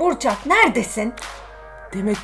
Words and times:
Burçak 0.00 0.46
neredesin? 0.46 1.14
Demek 1.92 2.16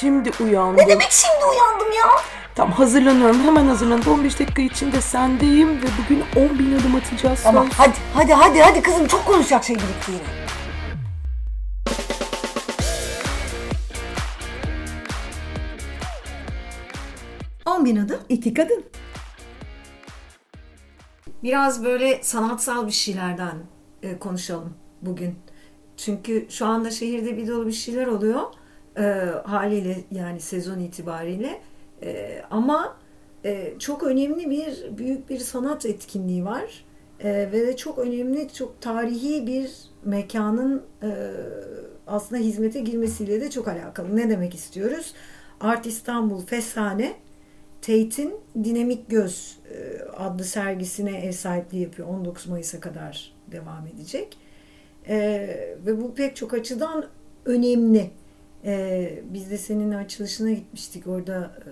şimdi 0.00 0.30
uyandım. 0.40 0.76
Ne 0.76 0.88
demek 0.88 1.10
şimdi 1.10 1.44
uyandım 1.44 1.92
ya? 1.92 2.06
Tam 2.54 2.72
hazırlanıyorum. 2.72 3.42
Hemen 3.44 3.66
hazırlanıp 3.66 4.08
15 4.08 4.40
dakika 4.40 4.62
içinde 4.62 5.00
sendeyim 5.00 5.82
ve 5.82 5.86
bugün 6.04 6.24
10 6.36 6.58
bin 6.58 6.78
adım 6.78 6.94
atacağız. 6.94 7.42
Tamam 7.42 7.66
söz. 7.66 7.78
hadi 7.78 7.96
hadi 8.14 8.32
hadi 8.32 8.60
hadi 8.60 8.82
kızım 8.82 9.06
çok 9.06 9.26
konuşacak 9.26 9.64
şey 9.64 9.76
birikti 9.76 10.12
yine. 10.12 10.48
On 17.66 17.84
bin 17.84 17.96
adım. 17.96 18.20
İki 18.28 18.54
kadın. 18.54 18.84
Biraz 21.42 21.84
böyle 21.84 22.22
sanatsal 22.22 22.86
bir 22.86 22.92
şeylerden 22.92 23.56
e, 24.02 24.18
konuşalım 24.18 24.76
bugün. 25.02 25.38
Çünkü 25.98 26.46
şu 26.48 26.66
anda 26.66 26.90
şehirde 26.90 27.36
bir 27.36 27.48
dolu 27.48 27.66
bir 27.66 27.72
şeyler 27.72 28.06
oluyor. 28.06 28.42
E, 28.98 29.02
haliyle 29.44 29.96
yani 30.10 30.40
sezon 30.40 30.78
itibariyle. 30.78 31.60
E, 32.02 32.42
ama 32.50 32.96
e, 33.44 33.74
çok 33.78 34.02
önemli 34.02 34.50
bir 34.50 34.98
büyük 34.98 35.30
bir 35.30 35.38
sanat 35.38 35.86
etkinliği 35.86 36.44
var. 36.44 36.84
E, 37.20 37.30
ve 37.30 37.66
de 37.66 37.76
çok 37.76 37.98
önemli, 37.98 38.52
çok 38.52 38.80
tarihi 38.80 39.46
bir 39.46 39.70
mekanın 40.04 40.82
e, 41.02 41.10
aslında 42.06 42.42
hizmete 42.42 42.80
girmesiyle 42.80 43.40
de 43.40 43.50
çok 43.50 43.68
alakalı. 43.68 44.16
Ne 44.16 44.30
demek 44.30 44.54
istiyoruz? 44.54 45.14
Art 45.60 45.86
İstanbul 45.86 46.46
Fesane 46.46 47.12
Tate'in 47.82 48.34
Dinamik 48.64 49.10
Göz 49.10 49.58
e, 49.70 50.02
adlı 50.02 50.44
sergisine 50.44 51.18
ev 51.18 51.32
sahipliği 51.32 51.82
yapıyor. 51.82 52.08
19 52.08 52.46
Mayıs'a 52.46 52.80
kadar 52.80 53.34
devam 53.52 53.86
edecek. 53.86 54.47
E, 55.08 55.18
ve 55.86 56.00
bu 56.00 56.14
pek 56.14 56.36
çok 56.36 56.54
açıdan 56.54 57.04
önemli. 57.44 58.10
E, 58.64 59.22
biz 59.24 59.50
de 59.50 59.58
senin 59.58 59.92
açılışına 59.92 60.50
gitmiştik. 60.50 61.06
Orada 61.06 61.50
e, 61.66 61.70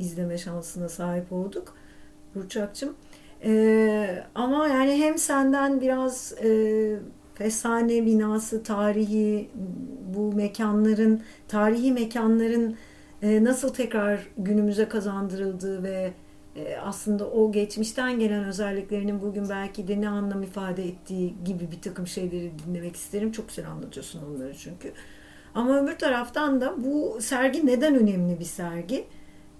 izleme 0.00 0.38
şansına 0.38 0.88
sahip 0.88 1.32
olduk. 1.32 1.76
Burçak'cığım. 2.34 2.94
E, 3.44 4.24
ama 4.34 4.68
yani 4.68 4.96
hem 4.96 5.18
senden 5.18 5.80
biraz 5.80 6.34
e, 6.44 6.96
Fesane 7.34 8.06
binası 8.06 8.62
tarihi, 8.62 9.50
bu 10.14 10.32
mekanların, 10.32 11.22
tarihi 11.48 11.92
mekanların 11.92 12.76
e, 13.22 13.44
nasıl 13.44 13.74
tekrar 13.74 14.28
günümüze 14.38 14.88
kazandırıldığı 14.88 15.82
ve 15.82 16.12
aslında 16.82 17.30
o 17.30 17.52
geçmişten 17.52 18.18
gelen 18.18 18.44
özelliklerinin 18.44 19.22
bugün 19.22 19.48
belki 19.48 19.88
de 19.88 20.00
ne 20.00 20.08
anlam 20.08 20.42
ifade 20.42 20.84
ettiği 20.84 21.34
gibi 21.44 21.70
bir 21.70 21.80
takım 21.80 22.06
şeyleri 22.06 22.52
dinlemek 22.66 22.96
isterim. 22.96 23.32
Çok 23.32 23.48
güzel 23.48 23.70
anlatıyorsun 23.70 24.20
onları 24.26 24.54
çünkü. 24.56 24.92
Ama 25.54 25.82
öbür 25.82 25.98
taraftan 25.98 26.60
da 26.60 26.84
bu 26.84 27.18
sergi 27.20 27.66
neden 27.66 27.94
önemli 27.94 28.40
bir 28.40 28.44
sergi? 28.44 29.04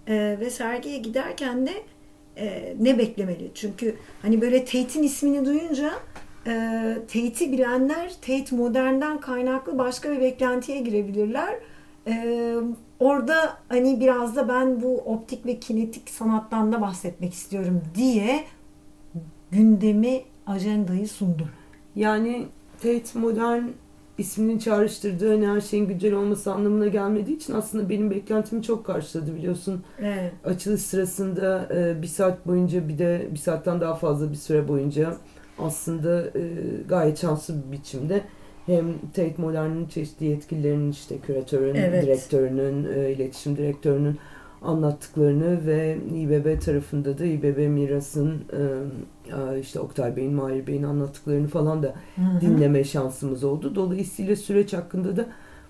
E, 0.07 0.37
ve 0.41 0.51
sergiye 0.51 0.99
giderken 0.99 1.67
de 1.67 1.73
e, 2.37 2.77
ne 2.81 2.99
beklemeli? 2.99 3.51
Çünkü 3.55 3.97
hani 4.23 4.41
böyle 4.41 4.65
Tate'in 4.65 5.03
ismini 5.03 5.47
duyunca 5.47 5.93
e, 6.47 6.53
Tate'i 7.01 7.53
bilenler 7.53 8.09
Tate 8.09 8.57
modernden 8.57 9.21
kaynaklı 9.21 9.79
başka 9.79 10.11
bir 10.13 10.21
beklentiye 10.21 10.81
girebilirler. 10.81 11.55
E, 12.07 12.55
orada 13.01 13.57
hani 13.69 14.01
biraz 14.01 14.37
da 14.37 14.49
ben 14.49 14.83
bu 14.83 14.99
optik 14.99 15.47
ve 15.47 15.61
kinetik 15.61 16.11
sanattan 16.11 16.73
da 16.73 16.81
bahsetmek 16.81 17.35
istiyorum 17.35 17.83
diye 17.95 18.45
gündemi 19.51 20.21
ajandayı 20.47 21.09
sundum. 21.09 21.49
Yani 21.97 22.47
Tate 22.77 23.19
modern 23.19 23.63
isminin 24.19 24.59
çağrıştırdığı 24.59 25.31
hani 25.31 25.47
her 25.47 25.61
şeyin 25.61 25.89
güncel 25.89 26.13
olması 26.15 26.53
anlamına 26.53 26.87
gelmediği 26.87 27.37
için 27.37 27.55
aslında 27.55 27.89
benim 27.89 28.11
beklentimi 28.11 28.63
çok 28.63 28.87
karşıladı 28.87 29.35
biliyorsun. 29.35 29.85
Evet. 29.99 30.33
Açılış 30.45 30.83
sırasında 30.83 31.69
bir 32.03 32.07
saat 32.07 32.47
boyunca 32.47 32.89
bir 32.89 32.99
de 32.99 33.29
bir 33.31 33.39
saatten 33.39 33.81
daha 33.81 33.95
fazla 33.95 34.31
bir 34.31 34.37
süre 34.37 34.69
boyunca 34.69 35.17
aslında 35.59 36.25
gayet 36.89 37.21
şanslı 37.21 37.55
bir 37.67 37.73
biçimde 37.73 38.23
hem 38.67 38.99
Tate 39.15 39.35
Modern'in 39.39 39.87
çeşitli 39.87 40.27
yetkililerinin 40.27 40.91
işte 40.91 41.19
küratörün, 41.19 41.75
Evet. 41.75 42.03
direktörünün, 42.03 42.87
e, 42.95 43.13
iletişim 43.13 43.57
direktörünün 43.57 44.19
anlattıklarını 44.63 45.67
ve 45.67 45.99
İBB 46.15 46.61
tarafında 46.61 47.19
da 47.19 47.25
İBB 47.25 47.69
Miras'ın 47.69 48.45
e, 48.53 49.61
işte 49.61 49.81
Oktay 49.81 50.17
Bey'in, 50.17 50.35
Mahir 50.35 50.67
Bey'in 50.67 50.83
anlattıklarını 50.83 51.49
falan 51.49 51.83
da 51.83 51.95
dinleme 52.41 52.85
şansımız 52.85 53.45
oldu. 53.45 53.75
Dolayısıyla 53.75 54.37
süreç 54.37 54.73
hakkında 54.73 55.17
da 55.17 55.27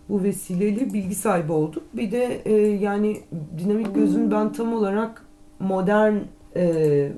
bu 0.08 0.22
vesileyle 0.22 0.92
bilgi 0.92 1.14
sahibi 1.14 1.52
olduk. 1.52 1.82
Bir 1.92 2.12
de 2.12 2.40
e, 2.44 2.52
yani 2.68 3.20
dinamik 3.58 3.94
gözün 3.94 4.30
ben 4.30 4.52
tam 4.52 4.74
olarak 4.74 5.22
modern 5.58 6.14
e, 6.56 6.64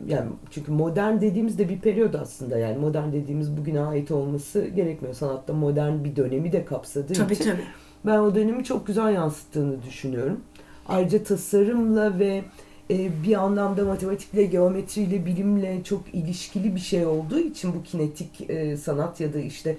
yani 0.07 0.31
çünkü 0.51 0.73
modern 0.73 1.21
dediğimizde 1.21 1.69
bir 1.69 1.81
periyod 1.81 2.15
aslında 2.15 2.59
yani 2.59 2.79
modern 2.79 3.13
dediğimiz 3.13 3.57
bugüne 3.57 3.81
ait 3.81 4.11
olması 4.11 4.67
gerekmiyor. 4.67 5.15
Sanatta 5.15 5.53
modern 5.53 6.05
bir 6.05 6.17
dönemi 6.17 6.53
de 6.53 6.65
kapsadığı 6.65 7.13
Tabii 7.13 7.35
için 7.35 7.45
tabii. 7.45 7.65
ben 8.07 8.19
o 8.19 8.35
dönemi 8.35 8.65
çok 8.65 8.87
güzel 8.87 9.15
yansıttığını 9.15 9.83
düşünüyorum. 9.83 10.41
Ayrıca 10.89 11.23
tasarımla 11.23 12.19
ve 12.19 12.45
e, 12.91 13.23
bir 13.23 13.35
anlamda 13.35 13.85
matematikle, 13.85 14.45
geometriyle, 14.45 15.27
bilimle 15.27 15.85
çok 15.85 16.03
ilişkili 16.13 16.75
bir 16.75 16.81
şey 16.81 17.07
olduğu 17.07 17.39
için 17.39 17.75
bu 17.75 17.83
kinetik 17.83 18.51
e, 18.51 18.77
sanat 18.77 19.21
ya 19.21 19.35
da 19.35 19.39
işte 19.39 19.77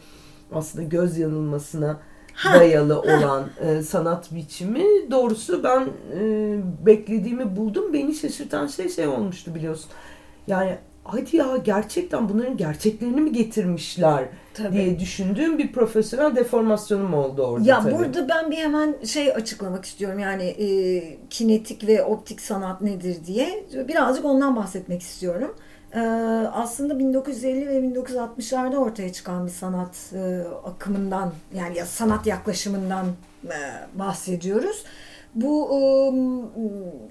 aslında 0.52 0.86
göz 0.86 1.18
yanılmasına 1.18 2.00
dayalı 2.44 3.02
olan 3.02 3.44
e, 3.62 3.82
sanat 3.82 4.32
biçimi 4.36 4.84
doğrusu 5.12 5.64
ben 5.64 5.88
e, 6.20 6.58
beklediğimi 6.86 7.56
buldum. 7.56 7.94
Beni 7.94 8.16
şaşırtan 8.16 8.68
şey 8.68 8.90
şey 8.90 9.08
olmuştu 9.08 9.56
biliyorsun. 9.56 9.90
Yani 10.48 10.78
hadi 11.04 11.38
ya 11.38 11.58
gerçekten 11.64 12.30
bunların 12.30 12.58
gerçeklerini 12.58 13.22
mi 13.22 13.32
getirmişler 13.32 14.26
Tabii. 14.54 14.74
diye 14.74 15.00
düşündüğüm 15.00 15.58
bir 15.58 15.74
profesyonel 15.74 16.36
deformasyonum 16.36 17.14
oldu 17.14 17.44
orada 17.44 17.70
Ya 17.70 17.80
tabii. 17.82 17.96
burada 17.96 18.30
ben 18.30 18.52
bir 18.52 18.58
hemen 18.58 18.96
şey 19.06 19.32
açıklamak 19.32 19.86
istiyorum 19.86 20.20
yani 20.20 20.44
e, 20.44 20.68
kinetik 21.30 21.88
ve 21.88 22.04
optik 22.04 22.42
sanat 22.42 22.82
nedir 22.82 23.18
diye 23.26 23.66
birazcık 23.88 24.26
ondan 24.26 24.56
bahsetmek 24.56 25.02
istiyorum. 25.02 25.56
E, 25.94 26.00
aslında 26.54 27.00
1950 27.00 27.68
ve 27.68 27.80
1960'larda 27.80 28.76
ortaya 28.76 29.14
çıkan 29.14 29.46
bir 29.46 29.52
sanat 29.52 30.14
e, 30.14 30.44
akımından 30.66 31.34
yani 31.54 31.78
ya 31.78 31.86
sanat 31.86 32.28
yaklaşımından 32.28 33.06
e, 33.46 33.58
bahsediyoruz. 34.00 34.84
Bu 35.36 35.70
e, 35.72 35.82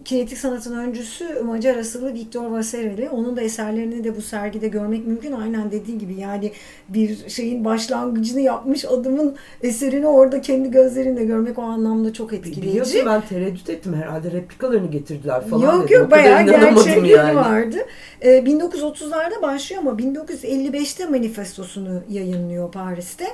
kinetik 0.05 0.39
sanatın 0.39 0.79
öncüsü 0.79 1.43
Macar 1.43 1.77
asıllı 1.77 2.15
Viktor 2.15 2.51
Vasarely. 2.51 3.09
Onun 3.13 3.37
da 3.37 3.41
eserlerini 3.41 4.05
de 4.05 4.17
bu 4.17 4.23
sergide 4.23 4.69
görmek 4.69 5.07
mümkün. 5.07 5.33
Aynen 5.33 5.71
dediğin 5.71 5.99
gibi 5.99 6.15
yani 6.15 6.53
bir 6.89 7.29
şeyin 7.29 7.65
başlangıcını 7.65 8.41
yapmış 8.41 8.85
adamın 8.85 9.37
eserini 9.63 10.07
orada 10.07 10.41
kendi 10.41 10.71
gözlerinle 10.71 11.25
görmek 11.25 11.59
o 11.59 11.63
anlamda 11.63 12.13
çok 12.13 12.33
etkileyici. 12.33 12.63
Biliyorsun 12.63 13.01
ben 13.07 13.21
tereddüt 13.21 13.71
ettim 13.71 13.95
herhalde 13.95 14.31
replikalarını 14.31 14.91
getirdiler 14.91 15.47
falan 15.47 15.63
Yok 15.63 15.89
dedim. 15.89 16.01
Yok 16.01 16.11
bayağı 16.11 16.43
inanamadım 16.43 16.75
gerçekleri 16.75 17.37
vardı. 17.37 17.77
Ee, 18.23 18.29
1930'larda 18.31 19.43
başlıyor 19.43 19.83
ama 19.83 19.91
1955'te 19.91 21.07
manifestosunu 21.07 22.03
yayınlıyor 22.09 22.73
Paris'te. 22.73 23.27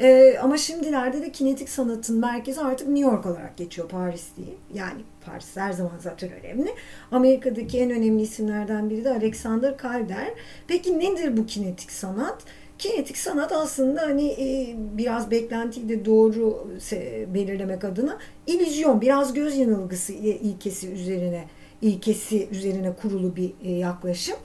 Ee, 0.00 0.38
ama 0.42 0.56
şimdilerde 0.56 1.22
de 1.22 1.32
kinetik 1.32 1.68
sanatın 1.68 2.18
merkezi 2.18 2.60
artık 2.60 2.88
New 2.88 3.10
York 3.10 3.26
olarak 3.26 3.56
geçiyor 3.56 3.88
Paris 3.88 4.26
değil. 4.36 4.56
Yani 4.74 5.00
Paris 5.26 5.56
her 5.56 5.72
zaman 5.72 5.98
zaten 5.98 6.30
önemli. 6.32 6.70
Amerika'daki 7.12 7.78
en 7.78 7.90
önemli 7.90 8.22
isimlerden 8.22 8.90
biri 8.90 9.04
de 9.04 9.10
Alexander 9.10 9.74
Calder. 9.82 10.28
Peki 10.68 10.98
nedir 10.98 11.36
bu 11.36 11.46
kinetik 11.46 11.92
sanat? 11.92 12.42
Kinetik 12.78 13.16
sanat 13.16 13.52
aslında 13.52 14.02
hani 14.02 14.26
e, 14.28 14.74
biraz 14.98 15.30
beklentiyi 15.30 15.88
de 15.88 16.04
doğru 16.04 16.68
se- 16.78 17.34
belirlemek 17.34 17.84
adına 17.84 18.18
illüzyon, 18.46 19.00
biraz 19.00 19.34
göz 19.34 19.56
yanılgısı 19.56 20.12
ilkesi 20.12 20.88
üzerine 20.88 21.44
ilkesi 21.82 22.48
üzerine 22.50 22.92
kurulu 23.02 23.36
bir 23.36 23.52
e, 23.64 23.70
yaklaşım. 23.70 24.36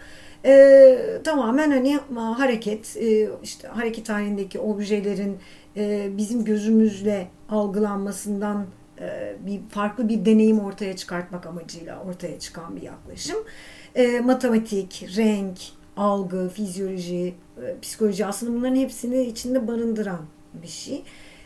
E, 0.45 1.21
tamamen 1.23 1.71
hani 1.71 1.99
ma- 2.13 2.33
hareket, 2.33 2.97
e, 2.97 3.29
işte 3.43 3.67
hareket 3.67 4.09
halindeki 4.09 4.59
objelerin 4.59 5.37
e, 5.77 6.09
bizim 6.17 6.45
gözümüzle 6.45 7.27
algılanmasından 7.49 8.65
e, 8.99 9.35
bir 9.45 9.61
farklı 9.69 10.09
bir 10.09 10.25
deneyim 10.25 10.59
ortaya 10.59 10.95
çıkartmak 10.95 11.45
amacıyla 11.45 12.03
ortaya 12.03 12.39
çıkan 12.39 12.75
bir 12.75 12.81
yaklaşım. 12.81 13.37
E, 13.95 14.19
matematik, 14.19 15.05
renk, 15.17 15.57
algı, 15.97 16.49
fizyoloji, 16.49 17.33
e, 17.63 17.79
psikoloji 17.81 18.25
aslında 18.25 18.53
bunların 18.53 18.75
hepsini 18.75 19.21
içinde 19.21 19.67
barındıran 19.67 20.21
bir 20.53 20.67
şey. 20.67 21.03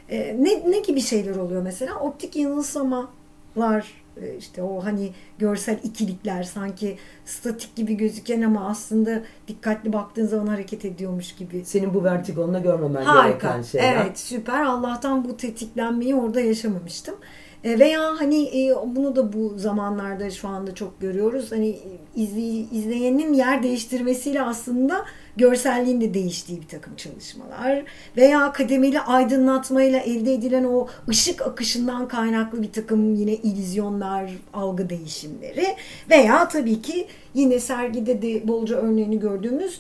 E, 0.10 0.36
ne, 0.44 0.72
ne 0.72 0.80
gibi 0.80 1.02
şeyler 1.02 1.36
oluyor 1.36 1.62
mesela? 1.62 2.00
Optik 2.00 2.36
yanılsamalar 2.36 3.08
E, 3.56 4.07
işte 4.40 4.64
o 4.64 4.86
hani 4.86 5.12
görsel 5.40 5.80
ikilikler 5.84 6.44
sanki 6.44 6.98
statik 7.26 7.76
gibi 7.76 7.98
gözüken 7.98 8.42
ama 8.42 8.68
aslında 8.68 9.22
dikkatli 9.48 9.94
baktığın 9.94 10.28
zaman 10.28 10.48
hareket 10.48 10.86
ediyormuş 10.86 11.36
gibi. 11.36 11.66
Senin 11.66 11.94
bu 11.94 12.04
vertigonla 12.04 12.60
görmemen 12.60 13.04
Harika. 13.04 13.28
gereken 13.28 13.62
şeyler. 13.62 14.02
Evet 14.02 14.20
süper. 14.20 14.64
Allah'tan 14.64 15.26
bu 15.26 15.38
tetiklenmeyi 15.38 16.16
orada 16.16 16.42
yaşamamıştım. 16.42 17.16
E, 17.64 17.80
Veya 17.80 18.02
hani 18.20 18.44
e, 18.44 18.76
bunu 18.96 19.16
da 19.16 19.34
bu 19.34 19.54
zamanlarda 19.58 20.30
şu 20.30 20.48
anda 20.48 20.76
çok 20.76 21.02
görüyoruz. 21.02 21.52
Hani 21.52 21.80
izley- 22.18 22.66
izleyenin 22.72 23.34
yer 23.34 23.64
değiştirmesiyle 23.64 24.42
aslında 24.42 25.06
görselliğin 25.38 26.02
de 26.02 26.14
değiştiği 26.14 26.62
bir 26.62 26.68
takım 26.68 26.96
çalışmalar. 26.96 27.84
Veya 28.18 28.52
kademeli 28.52 29.00
aydınlatmayla 29.02 30.00
elde 30.00 30.34
edilen 30.34 30.64
o 30.64 30.88
ışık 31.10 31.42
akışından 31.42 32.08
kaynaklı 32.08 32.62
bir 32.62 32.72
takım 32.72 33.16
yine 33.16 33.34
illüzyonlar, 33.36 34.32
algı 34.54 34.90
değişimleri. 34.90 35.66
Veya 36.10 36.48
tabii 36.48 36.82
ki 36.82 37.08
yine 37.34 37.60
sergide 37.60 38.22
de 38.22 38.48
bolca 38.48 38.76
örneğini 38.76 39.20
gördüğümüz 39.20 39.80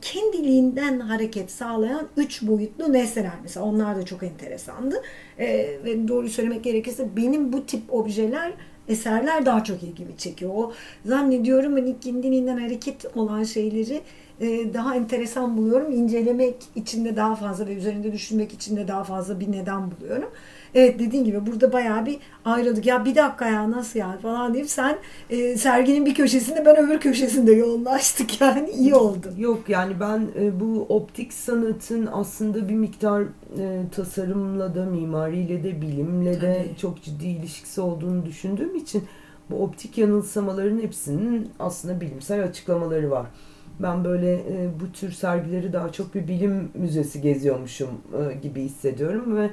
kendiliğinden 0.00 1.00
hareket 1.00 1.50
sağlayan 1.50 2.08
üç 2.16 2.42
boyutlu 2.42 2.92
nesneler 2.92 3.32
mesela 3.42 3.66
onlar 3.66 3.96
da 3.96 4.04
çok 4.04 4.22
enteresandı 4.22 5.02
E, 5.38 5.46
ve 5.84 6.08
doğru 6.08 6.28
söylemek 6.28 6.64
gerekirse 6.64 7.16
benim 7.16 7.52
bu 7.52 7.66
tip 7.66 7.94
objeler 7.94 8.52
eserler 8.88 9.46
daha 9.46 9.64
çok 9.64 9.82
ilgimi 9.82 10.16
çekiyor. 10.16 10.52
O 10.54 10.72
zannediyorum 11.04 11.72
hani 11.72 12.00
kendiliğinden 12.00 12.56
hareket 12.56 13.16
olan 13.16 13.42
şeyleri 13.44 14.00
e, 14.40 14.74
daha 14.74 14.96
enteresan 14.96 15.56
buluyorum. 15.56 15.92
İncelemek 15.92 16.56
için 16.76 17.04
de 17.04 17.16
daha 17.16 17.34
fazla 17.34 17.66
ve 17.66 17.74
üzerinde 17.74 18.12
düşünmek 18.12 18.52
için 18.52 18.76
de 18.76 18.88
daha 18.88 19.04
fazla 19.04 19.40
bir 19.40 19.52
neden 19.52 19.90
buluyorum. 19.90 20.30
Evet 20.74 20.98
dediğin 20.98 21.24
gibi 21.24 21.46
burada 21.46 21.72
bayağı 21.72 22.06
bir 22.06 22.18
ayrıldık. 22.44 22.86
Ya 22.86 23.04
bir 23.04 23.14
dakika 23.14 23.46
ya 23.48 23.70
nasıl 23.70 23.98
ya 23.98 24.18
falan 24.22 24.54
deyip 24.54 24.70
sen 24.70 24.98
e, 25.30 25.56
serginin 25.56 26.06
bir 26.06 26.14
köşesinde 26.14 26.66
ben 26.66 26.76
öbür 26.76 27.00
köşesinde 27.00 27.52
yoğunlaştık 27.52 28.40
yani 28.40 28.70
iyi 28.70 28.94
oldu. 28.94 29.28
Yok 29.38 29.68
yani 29.68 30.00
ben 30.00 30.26
e, 30.40 30.60
bu 30.60 30.86
optik 30.88 31.32
sanatın 31.32 32.08
aslında 32.12 32.68
bir 32.68 32.74
miktar 32.74 33.22
e, 33.22 33.82
tasarımla 33.96 34.74
da 34.74 34.84
mimariyle 34.84 35.64
de 35.64 35.80
bilimle 35.80 36.40
de 36.40 36.64
Tabii. 36.66 36.76
çok 36.76 37.02
ciddi 37.02 37.26
ilişkisi 37.26 37.80
olduğunu 37.80 38.26
düşündüğüm 38.26 38.76
için 38.76 39.04
bu 39.50 39.62
optik 39.62 39.98
yanılsamaların 39.98 40.78
hepsinin 40.80 41.50
aslında 41.58 42.00
bilimsel 42.00 42.44
açıklamaları 42.44 43.10
var. 43.10 43.26
Ben 43.80 44.04
böyle 44.04 44.34
e, 44.34 44.70
bu 44.80 44.92
tür 44.92 45.12
sergileri 45.12 45.72
daha 45.72 45.92
çok 45.92 46.14
bir 46.14 46.28
bilim 46.28 46.70
müzesi 46.74 47.20
geziyormuşum 47.20 47.88
e, 47.88 48.34
gibi 48.34 48.62
hissediyorum 48.62 49.36
ve 49.36 49.50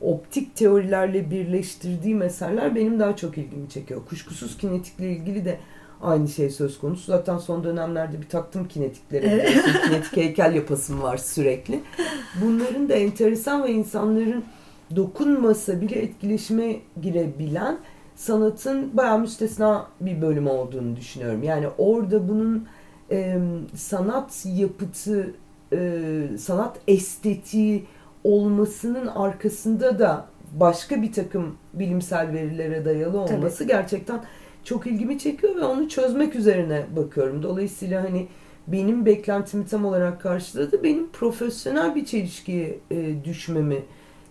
optik 0.00 0.56
teorilerle 0.56 1.30
birleştirdiğim 1.30 2.22
eserler 2.22 2.74
benim 2.74 3.00
daha 3.00 3.16
çok 3.16 3.38
ilgimi 3.38 3.68
çekiyor. 3.68 4.00
Kuşkusuz 4.08 4.58
kinetikle 4.58 5.10
ilgili 5.10 5.44
de 5.44 5.58
aynı 6.02 6.28
şey 6.28 6.50
söz 6.50 6.78
konusu. 6.78 7.04
Zaten 7.12 7.38
son 7.38 7.64
dönemlerde 7.64 8.20
bir 8.20 8.28
taktım 8.28 8.68
kinetiklere. 8.68 9.26
Evet. 9.26 9.52
Kinetik 9.86 10.16
heykel 10.16 10.54
yapasım 10.54 11.02
var 11.02 11.16
sürekli. 11.16 11.80
Bunların 12.42 12.88
da 12.88 12.94
enteresan 12.94 13.64
ve 13.64 13.72
insanların 13.72 14.44
dokunmasa 14.96 15.80
bile 15.80 15.98
etkileşime 15.98 16.76
girebilen 17.02 17.78
sanatın 18.16 18.96
bayağı 18.96 19.18
müstesna 19.18 19.86
bir 20.00 20.22
bölüm 20.22 20.46
olduğunu 20.46 20.96
düşünüyorum. 20.96 21.42
Yani 21.42 21.66
orada 21.78 22.28
bunun 22.28 22.68
e, 23.10 23.38
sanat 23.74 24.46
yapıtı, 24.46 25.34
e, 25.72 26.00
sanat 26.38 26.78
estetiği 26.88 27.84
olmasının 28.26 29.06
arkasında 29.06 29.98
da 29.98 30.26
başka 30.52 31.02
bir 31.02 31.12
takım 31.12 31.56
bilimsel 31.74 32.32
verilere 32.32 32.84
dayalı 32.84 33.20
olması 33.20 33.64
gerçekten 33.64 34.20
çok 34.64 34.86
ilgimi 34.86 35.18
çekiyor 35.18 35.56
ve 35.56 35.64
onu 35.64 35.88
çözmek 35.88 36.34
üzerine 36.34 36.86
bakıyorum. 36.96 37.42
Dolayısıyla 37.42 38.04
hani 38.04 38.28
benim 38.66 39.06
beklentimi 39.06 39.66
tam 39.66 39.84
olarak 39.84 40.20
karşıladı. 40.20 40.82
Benim 40.82 41.10
profesyonel 41.10 41.94
bir 41.94 42.04
çelişkiye 42.04 42.78
e, 42.90 43.24
düşmemi 43.24 43.82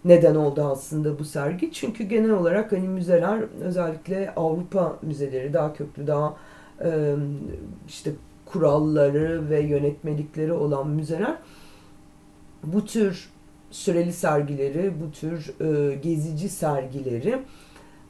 neden 0.05 0.35
oldu 0.35 0.63
aslında 0.63 1.19
bu 1.19 1.25
sergi. 1.25 1.71
Çünkü 1.71 2.03
genel 2.03 2.31
olarak 2.31 2.71
hani 2.71 2.87
müzeler 2.87 3.43
özellikle 3.61 4.33
Avrupa 4.35 4.99
müzeleri 5.01 5.53
daha 5.53 5.73
köklü, 5.73 6.07
daha 6.07 6.37
e, 6.83 7.15
işte 7.87 8.11
kuralları 8.45 9.49
ve 9.49 9.59
yönetmelikleri 9.59 10.53
olan 10.53 10.87
müzeler 10.87 11.35
bu 12.63 12.85
tür 12.85 13.34
süreli 13.71 14.13
sergileri, 14.13 14.93
bu 15.01 15.11
tür 15.11 15.53
e, 15.61 15.95
gezici 15.95 16.49
sergileri 16.49 17.39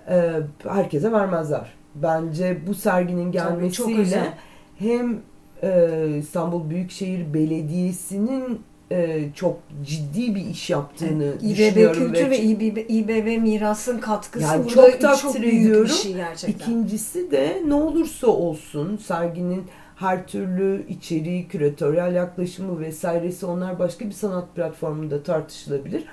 e, 0.10 0.34
herkese 0.68 1.12
vermezler. 1.12 1.74
Bence 1.96 2.58
bu 2.68 2.74
serginin 2.74 3.32
çok 3.32 3.34
gelmesiyle 3.34 4.02
özel. 4.02 4.34
hem 4.80 5.22
e, 5.64 6.08
İstanbul 6.18 6.70
Büyükşehir 6.70 7.34
Belediyesi'nin 7.34 8.62
e, 8.92 9.30
çok 9.36 9.58
ciddi 9.84 10.36
bir 10.36 10.46
iş 10.46 10.70
yaptığını 10.70 11.34
İBB 11.42 11.50
düşünüyorum. 11.50 12.08
Kültür 12.08 12.30
ve 12.30 12.40
İBB, 12.40 12.78
İBB 12.90 13.42
Miras'ın 13.42 14.00
katkısı 14.00 14.46
Yani 14.46 14.66
burada 14.66 14.92
çok 14.92 15.02
takdir 15.02 15.22
çok 15.22 15.42
büyük 15.42 15.62
ediyorum. 15.62 15.84
bir 15.84 15.90
şey 15.90 16.14
gerçekten. 16.14 16.64
İkincisi 16.64 17.32
de 17.32 17.62
ne 17.68 17.74
olursa 17.74 18.28
olsun 18.28 18.98
serginin 18.98 19.64
her 19.96 20.28
türlü 20.28 20.88
içeriği, 20.90 21.48
küratöryel 21.48 22.16
yaklaşımı 22.16 22.80
vesairesi 22.80 23.46
onlar 23.46 23.80
başka 23.80 24.06
bir 24.06 24.12
sanat 24.12 24.56
platformunda 24.56 25.24
tartışılabilir. 25.24 26.04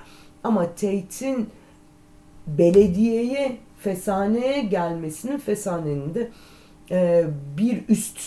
Ama 0.44 0.66
Tate'in 0.66 1.48
belediyeye, 2.46 3.56
fesaneye 3.78 4.60
gelmesinin, 4.60 5.38
fesanenin 5.38 6.14
de 6.14 6.30
e, 6.90 7.24
bir 7.58 7.82
üst 7.88 8.18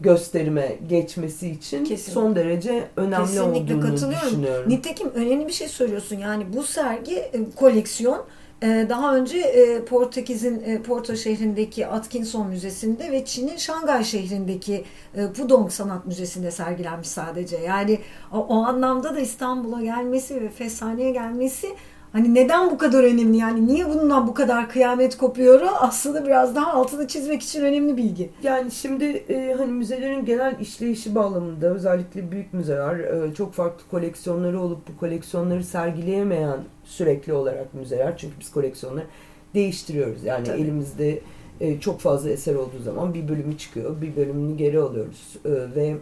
gösterime 0.00 0.78
geçmesi 0.88 1.48
için 1.50 1.84
Kesinlikle. 1.84 2.12
son 2.12 2.36
derece 2.36 2.88
önemli 2.96 3.26
Kesinlikle 3.26 3.74
olduğunu 3.74 3.80
katılıyorum. 3.90 4.26
düşünüyorum. 4.28 4.70
Nitekim 4.70 5.10
önemli 5.14 5.46
bir 5.46 5.52
şey 5.52 5.68
söylüyorsun. 5.68 6.16
Yani 6.16 6.44
bu 6.52 6.62
sergi 6.62 7.16
e, 7.16 7.50
koleksiyon 7.56 8.24
daha 8.62 9.16
önce 9.16 9.38
e, 9.38 9.84
Portekiz'in 9.84 10.62
e, 10.66 10.82
Porto 10.82 11.16
şehrindeki 11.16 11.86
Atkinson 11.86 12.46
Müzesi'nde 12.46 13.12
ve 13.12 13.24
Çin'in 13.24 13.56
Şangay 13.56 14.04
şehrindeki 14.04 14.84
e, 15.14 15.32
Pudong 15.32 15.70
Sanat 15.70 16.06
Müzesi'nde 16.06 16.50
sergilenmiş 16.50 17.08
sadece. 17.08 17.56
Yani 17.56 17.98
o, 18.32 18.54
anlamda 18.54 19.14
da 19.14 19.20
İstanbul'a 19.20 19.82
gelmesi 19.82 20.40
ve 20.40 20.48
Fesane'ye 20.48 21.10
gelmesi 21.10 21.68
hani 22.12 22.34
neden 22.34 22.70
bu 22.70 22.78
kadar 22.78 23.04
önemli? 23.04 23.36
Yani 23.36 23.66
niye 23.66 23.88
bundan 23.90 24.26
bu 24.26 24.34
kadar 24.34 24.68
kıyamet 24.68 25.16
kopuyor? 25.16 25.60
Aslında 25.80 26.26
biraz 26.26 26.56
daha 26.56 26.72
altını 26.72 27.08
çizmek 27.08 27.42
için 27.42 27.64
önemli 27.64 27.96
bilgi. 27.96 28.30
Yani 28.42 28.70
şimdi 28.70 29.04
e, 29.04 29.54
hani 29.58 29.72
müzelerin 29.72 30.24
genel 30.24 30.60
işleyişi 30.60 31.14
bağlamında 31.14 31.66
özellikle 31.66 32.30
büyük 32.30 32.54
müzeler 32.54 32.98
e, 32.98 33.34
çok 33.34 33.52
farklı 33.52 33.88
koleksiyonları 33.90 34.60
olup 34.60 34.88
bu 34.88 35.00
koleksiyonları 35.00 35.64
sergileyemeyen 35.64 36.58
sürekli 36.84 37.32
olarak 37.32 37.74
müzeler 37.74 38.16
çünkü 38.16 38.34
biz 38.40 38.50
koleksiyonları 38.50 39.06
değiştiriyoruz. 39.54 40.24
Yani 40.24 40.44
Tabii. 40.44 40.60
elimizde 40.60 41.20
e, 41.60 41.80
çok 41.80 42.00
fazla 42.00 42.30
eser 42.30 42.54
olduğu 42.54 42.82
zaman 42.84 43.14
bir 43.14 43.28
bölümü 43.28 43.58
çıkıyor, 43.58 44.00
bir 44.00 44.16
bölümünü 44.16 44.56
geri 44.56 44.80
alıyoruz 44.80 45.36
E, 45.44 45.50
ve 45.50 45.96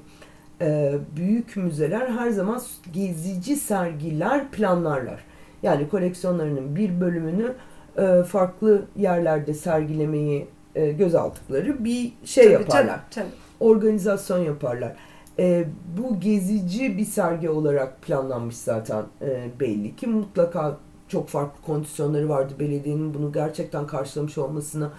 e, 0.60 0.92
büyük 1.16 1.56
müzeler 1.56 2.08
her 2.08 2.30
zaman 2.30 2.62
gezici 2.92 3.56
sergiler 3.56 4.50
planlarlar. 4.50 5.29
Yani 5.62 5.88
koleksiyonlarının 5.88 6.76
bir 6.76 7.00
bölümünü 7.00 7.54
e, 7.96 8.22
farklı 8.22 8.82
yerlerde 8.96 9.54
sergilemeyi 9.54 10.46
e, 10.74 10.92
göz 10.92 11.14
aldıkları 11.14 11.84
bir 11.84 12.12
şey 12.24 12.44
Tabii, 12.44 12.52
yaparlar. 12.52 12.86
Tabii, 12.86 13.00
tabii. 13.10 13.26
Organizasyon 13.60 14.38
yaparlar. 14.38 14.96
E, 15.38 15.64
bu 15.98 16.20
gezici 16.20 16.98
bir 16.98 17.04
sergi 17.04 17.50
olarak 17.50 18.02
planlanmış 18.02 18.56
zaten 18.56 19.04
e, 19.22 19.48
belli 19.60 19.96
ki 19.96 20.06
mutlaka 20.06 20.76
çok 21.08 21.28
farklı 21.28 21.62
kondisyonları 21.62 22.28
vardı. 22.28 22.52
Belediyenin 22.60 23.14
bunu 23.14 23.32
gerçekten 23.32 23.86
karşılamış 23.86 24.38
olmasına 24.38 24.90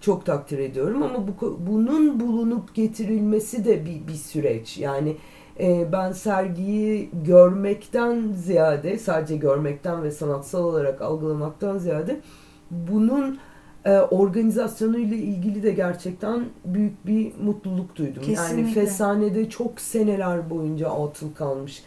çok 0.00 0.26
takdir 0.26 0.58
ediyorum 0.58 1.02
ama 1.02 1.28
bu 1.28 1.58
bunun 1.66 2.20
bulunup 2.20 2.74
getirilmesi 2.74 3.64
de 3.64 3.86
bir, 3.86 4.08
bir 4.08 4.14
süreç. 4.14 4.78
Yani 4.78 5.16
e, 5.60 5.92
ben 5.92 6.12
sergiyi 6.12 7.10
görmekten 7.26 8.32
ziyade 8.32 8.98
sadece 8.98 9.36
görmekten 9.36 10.02
ve 10.02 10.10
sanatsal 10.10 10.64
olarak 10.64 11.02
algılamaktan 11.02 11.78
ziyade 11.78 12.20
bunun 12.70 13.38
e, 13.84 13.98
organizasyonuyla 13.98 15.16
ilgili 15.16 15.62
de 15.62 15.72
gerçekten 15.72 16.44
büyük 16.64 17.06
bir 17.06 17.32
mutluluk 17.42 17.96
duydum. 17.96 18.22
Yani 18.26 18.34
Kesinlikle. 18.34 18.80
Fesane'de 18.80 19.50
çok 19.50 19.80
seneler 19.80 20.50
boyunca 20.50 20.88
atıl 20.90 21.34
kalmış 21.34 21.82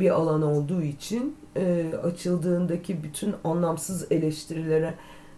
bir 0.00 0.10
alan 0.10 0.42
olduğu 0.42 0.82
için 0.82 1.36
e, 1.56 1.86
açıldığındaki 2.02 3.02
bütün 3.02 3.34
anlamsız 3.44 4.12
eleştirilere 4.12 4.94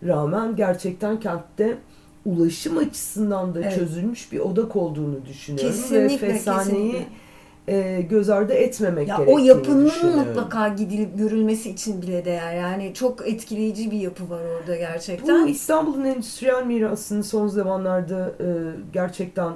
rağmen 0.07 0.57
gerçekten 0.57 1.21
kentte 1.21 1.79
ulaşım 2.25 2.79
açısından 2.79 3.55
da 3.55 3.61
Evet. 3.61 3.75
çözülmüş 3.75 4.33
bir 4.33 4.39
odak 4.39 4.77
olduğunu 4.77 5.27
düşünüyorum. 5.27 5.71
Kesinlikle, 5.71 6.27
Ve 6.27 6.33
Fesane'yi 6.33 6.93
kesinlikle. 6.93 7.26
E, 7.69 8.03
göz 8.11 8.31
ardı 8.31 8.53
etmemek 8.53 9.09
Ya 9.09 9.17
gerektiğini 9.17 9.37
o 9.43 9.45
yapının 9.45 10.17
mutlaka 10.17 10.69
gidilip 10.69 11.19
görülmesi 11.19 11.71
için 11.71 12.03
bile 12.03 12.25
değer. 12.25 12.55
Yani 12.57 12.95
çok 12.95 13.29
etkileyici 13.29 13.91
bir 13.91 14.01
yapı 14.01 14.31
var 14.31 14.41
orada 14.61 14.77
gerçekten. 14.77 15.45
Bu 15.45 15.49
İstanbul'un 15.49 16.05
endüstriyel 16.05 16.67
mirasının 16.67 17.23
son 17.23 17.47
zamanlarda 17.49 18.33
e, 18.41 18.47
gerçekten 18.93 19.53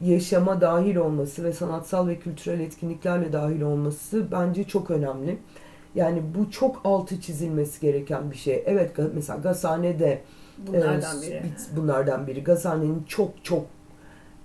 yaşama 0.00 0.60
dahil 0.60 0.96
olması 0.96 1.44
ve 1.44 1.52
sanatsal 1.52 2.08
ve 2.08 2.18
kültürel 2.18 2.60
etkinliklerle 2.60 3.32
dahil 3.32 3.60
olması 3.60 4.26
bence 4.32 4.64
çok 4.64 4.90
önemli. 4.90 5.38
Yani 5.94 6.22
bu 6.38 6.50
çok 6.50 6.80
altı 6.84 7.20
çizilmesi 7.20 7.80
gereken 7.80 8.30
bir 8.30 8.36
şey. 8.36 8.62
Evet 8.66 8.90
mesela 9.14 9.38
Gazhane 9.38 9.98
de 9.98 10.20
Bunlardan 10.66 11.18
e, 11.18 11.22
biri. 11.22 11.42
bir- 11.44 11.76
bunlardan 11.76 12.26
biri. 12.26 12.44
Gazhane'nin 12.44 13.02
çok 13.08 13.44
çok 13.44 13.66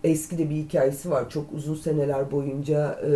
eski 0.04 0.38
de 0.38 0.50
bir 0.50 0.56
hikayesi 0.56 1.12
var. 1.12 1.30
Çok 1.30 1.54
uzun 1.54 1.76
seneler 1.76 2.32
boyunca 2.32 3.00
e, 3.06 3.12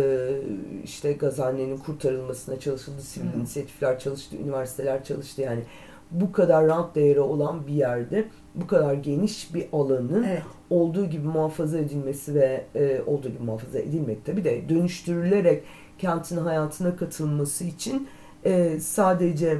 işte 0.84 1.12
Gazhane'nin 1.12 1.76
kurtarılmasına 1.76 2.60
çalışıldı. 2.60 3.02
Sivil 3.02 3.32
Hı. 3.32 3.38
inisiyatifler 3.38 3.98
çalıştı, 3.98 4.36
üniversiteler 4.36 5.04
çalıştı. 5.04 5.42
Yani 5.42 5.62
bu 6.10 6.32
kadar 6.32 6.66
rant 6.66 6.94
değeri 6.94 7.20
olan 7.20 7.66
bir 7.66 7.72
yerde 7.72 8.24
bu 8.54 8.66
kadar 8.66 8.94
geniş 8.94 9.54
bir 9.54 9.66
alanın 9.72 10.24
Evet. 10.24 10.42
olduğu 10.70 11.06
gibi 11.06 11.26
muhafaza 11.26 11.78
edilmesi 11.78 12.34
ve 12.34 12.64
e, 12.74 13.02
olduğu 13.06 13.28
gibi 13.28 13.42
muhafaza 13.42 13.78
edilmek 13.78 14.24
tabii 14.24 14.44
de 14.44 14.68
dönüştürülerek 14.68 15.62
kentin 15.98 16.36
hayatına 16.36 16.96
katılması 16.96 17.64
için 17.64 18.08
e, 18.44 18.80
sadece 18.80 19.58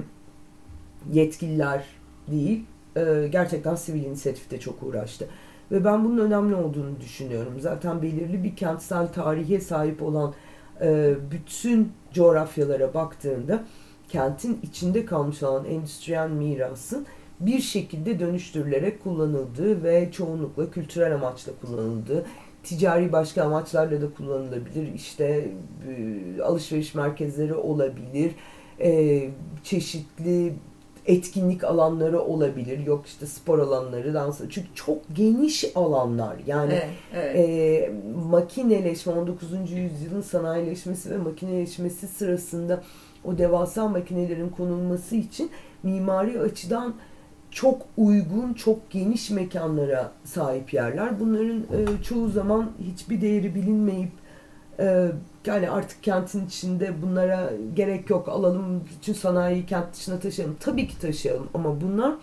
yetkililer 1.13 1.85
değil 2.31 2.65
e, 2.97 3.29
gerçekten 3.31 3.75
sivil 3.75 4.05
inisiyatif 4.05 4.51
de 4.51 4.61
çok 4.61 4.83
uğraştı. 4.83 5.29
Ve 5.73 5.85
ben 5.85 6.05
bunun 6.05 6.19
önemli 6.19 6.55
olduğunu 6.55 7.01
düşünüyorum. 7.01 7.61
Zaten 7.61 8.03
belirli 8.03 8.45
bir 8.45 8.57
kentsel 8.57 9.09
tarihe 9.09 9.61
sahip 9.61 10.03
olan 10.03 10.35
e, 10.81 11.15
bütün 11.31 11.93
coğrafyalara 12.13 12.95
baktığında 12.95 13.65
kentin 14.09 14.61
içinde 14.63 15.05
kalmış 15.05 15.43
olan 15.43 15.65
endüstriyel 15.65 16.31
mirasın 16.31 17.07
bir 17.41 17.61
şekilde 17.61 18.21
dönüştürülerek 18.21 19.03
kullanıldığı 19.03 19.83
ve 19.83 20.13
çoğunlukla 20.13 20.71
kültürel 20.71 21.15
amaçla 21.15 21.53
kullanıldığı, 21.61 22.25
ticari 22.63 23.13
başka 23.13 23.45
amaçlarla 23.45 24.03
da 24.03 24.15
kullanılabilir. 24.15 24.95
İşte 24.95 25.49
e, 25.89 26.43
alışveriş 26.43 26.95
merkezleri 26.95 27.55
olabilir, 27.55 28.33
e, 28.81 29.23
çeşitli 29.65 30.55
etkinlik 31.07 31.65
alanları 31.65 32.21
olabilir. 32.21 32.87
Yok 32.87 33.07
işte 33.07 33.27
spor 33.27 33.59
alanları, 33.59 34.15
dans. 34.15 34.41
Çünkü 34.51 34.69
çok 34.75 34.99
geniş 35.15 35.65
alanlar. 35.75 36.37
Yani 36.47 36.73
Evet, 36.73 36.89
evet. 37.15 37.37
e, 37.37 37.93
makineleşme 38.31 39.13
19. 39.13 39.51
yüzyılın 39.71 40.23
sanayileşmesi 40.23 41.11
ve 41.11 41.17
makineleşmesi 41.17 42.09
sırasında 42.09 42.83
o 43.25 43.39
devasa 43.39 43.89
makinelerin 43.89 44.49
konulması 44.49 45.17
için 45.17 45.51
mimari 45.83 46.41
açıdan 46.41 46.95
çok 47.51 47.83
uygun, 47.97 48.55
çok 48.55 48.91
geniş 48.91 49.31
mekanlara 49.31 50.13
sahip 50.25 50.75
yerler. 50.75 51.21
Bunların 51.21 51.59
e, 51.59 52.03
çoğu 52.03 52.29
zaman 52.29 52.71
hiçbir 52.81 53.21
değeri 53.21 53.55
bilinmeyip 53.55 54.13
e, 54.79 55.09
yani 55.47 55.71
artık 55.71 56.03
kentin 56.03 56.47
içinde 56.47 57.03
bunlara 57.03 57.51
gerek 57.77 58.11
yok 58.11 58.29
alalım 58.29 58.85
bütün 58.97 59.13
sanayiyi 59.13 59.67
kent 59.67 59.95
dışına 59.95 60.19
taşıyalım. 60.19 60.57
Tabii 60.61 60.89
ki 60.89 60.99
taşıyalım 60.99 61.49
ama 61.55 61.81
bunlar 61.81 62.15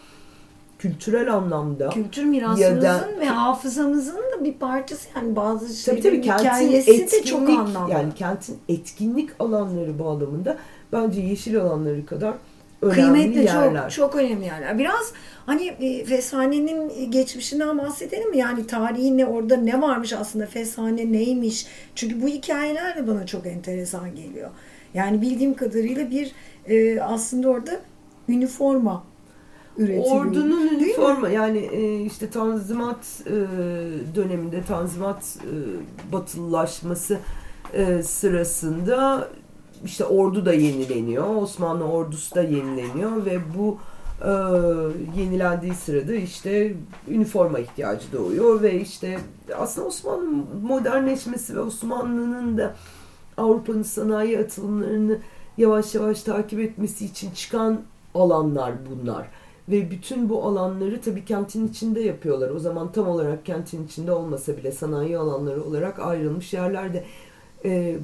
kültürel 0.80 1.34
anlamda 1.34 1.90
Kültür 1.90 2.24
mirasımızın 2.24 2.82
da- 2.82 3.08
ve 3.20 3.26
hafızamızın 3.26 4.18
da 4.18 4.44
bir 4.44 4.54
parçası 4.54 5.08
yani 5.16 5.36
bazı 5.36 5.66
Tabii 5.66 5.74
şeylerin 6.02 6.02
tabii 6.04 6.22
kentin 6.22 6.44
hikayesi 6.46 6.92
etkinlik 6.92 7.12
de 7.12 7.24
çok 7.24 7.50
anlamlı. 7.50 7.92
yani 7.92 8.14
kentin 8.16 8.58
etkinlik 8.70 9.30
alanları 9.40 10.00
bağlamında 10.00 10.58
bence 10.94 11.22
yeşil 11.22 11.62
alanları 11.62 12.06
kadar 12.06 12.34
önemli 12.82 13.02
Kıymetli 13.02 13.44
yerler. 13.44 13.82
çok 13.82 13.92
çok 13.92 14.16
önemli 14.16 14.46
yerler. 14.46 14.80
Biraz 14.80 15.14
hani 15.46 15.68
e, 15.68 16.06
Feshane'nin 16.06 17.12
geçmişinden 17.12 17.78
bahsedelim 17.78 18.30
mi? 18.30 18.38
Yani 18.38 18.68
tarihi 18.68 19.18
ne 19.18 19.26
orada 19.26 19.58
ne 19.58 19.82
varmış 19.82 20.14
aslında 20.14 20.46
Feshane 20.46 21.12
neymiş? 21.12 21.68
Çünkü 21.96 22.22
bu 22.22 22.28
hikayeler 22.28 22.96
de 22.96 23.08
bana 23.08 23.26
çok 23.26 23.48
enteresan 23.48 24.16
geliyor. 24.16 24.50
Yani 24.94 25.22
bildiğim 25.22 25.54
kadarıyla 25.54 26.12
bir 26.12 26.32
e, 26.68 27.02
aslında 27.02 27.50
orada 27.50 27.80
üniforma 28.30 29.04
üretiliyor. 29.78 30.26
Ordunun 30.26 30.68
üniforma 30.68 31.30
yani 31.30 31.58
e, 31.58 32.02
işte 32.02 32.30
Tanzimat 32.30 33.22
e, 33.26 33.32
döneminde 34.16 34.64
Tanzimat 34.64 35.24
e, 35.24 35.54
batılılaşması 36.12 37.20
e, 37.74 38.04
sırasında 38.04 39.28
işte 39.86 40.06
ordu 40.06 40.46
da 40.46 40.54
yenileniyor. 40.54 41.36
Osmanlı 41.36 41.84
ordusu 41.84 42.36
da 42.36 42.42
yenileniyor 42.42 43.26
ve 43.26 43.40
bu 43.58 43.78
e, 44.26 44.32
yenilendiği 45.22 45.74
sırada 45.74 46.14
işte 46.14 46.74
üniforma 47.08 47.60
ihtiyacı 47.60 48.12
doğuyor 48.14 48.62
ve 48.62 48.82
işte 48.82 49.20
aslında 49.58 49.88
Osmanlı 49.88 50.44
modernleşmesi 50.62 51.56
ve 51.56 51.60
Osmanlı'nın 51.60 52.58
da 52.58 52.76
Avrupa'nın 53.38 53.84
sanayi 53.84 54.40
atılımlarını 54.40 55.18
yavaş 55.58 55.96
yavaş 55.96 56.24
takip 56.24 56.60
etmesi 56.60 57.06
için 57.06 57.32
çıkan 57.32 57.82
alanlar 58.16 58.74
bunlar. 58.92 59.28
Ve 59.70 59.92
bütün 59.92 60.30
bu 60.30 60.44
alanları 60.44 61.02
tabii 61.02 61.26
kentin 61.26 61.68
içinde 61.68 62.00
yapıyorlar. 62.02 62.50
O 62.50 62.60
zaman 62.60 62.92
tam 62.92 63.08
olarak 63.08 63.46
kentin 63.46 63.86
içinde 63.86 64.12
olmasa 64.12 64.58
bile 64.58 64.72
sanayi 64.72 65.18
alanları 65.18 65.64
olarak 65.64 66.00
ayrılmış 66.00 66.54
yerlerde. 66.54 67.06
Ee, 67.66 67.98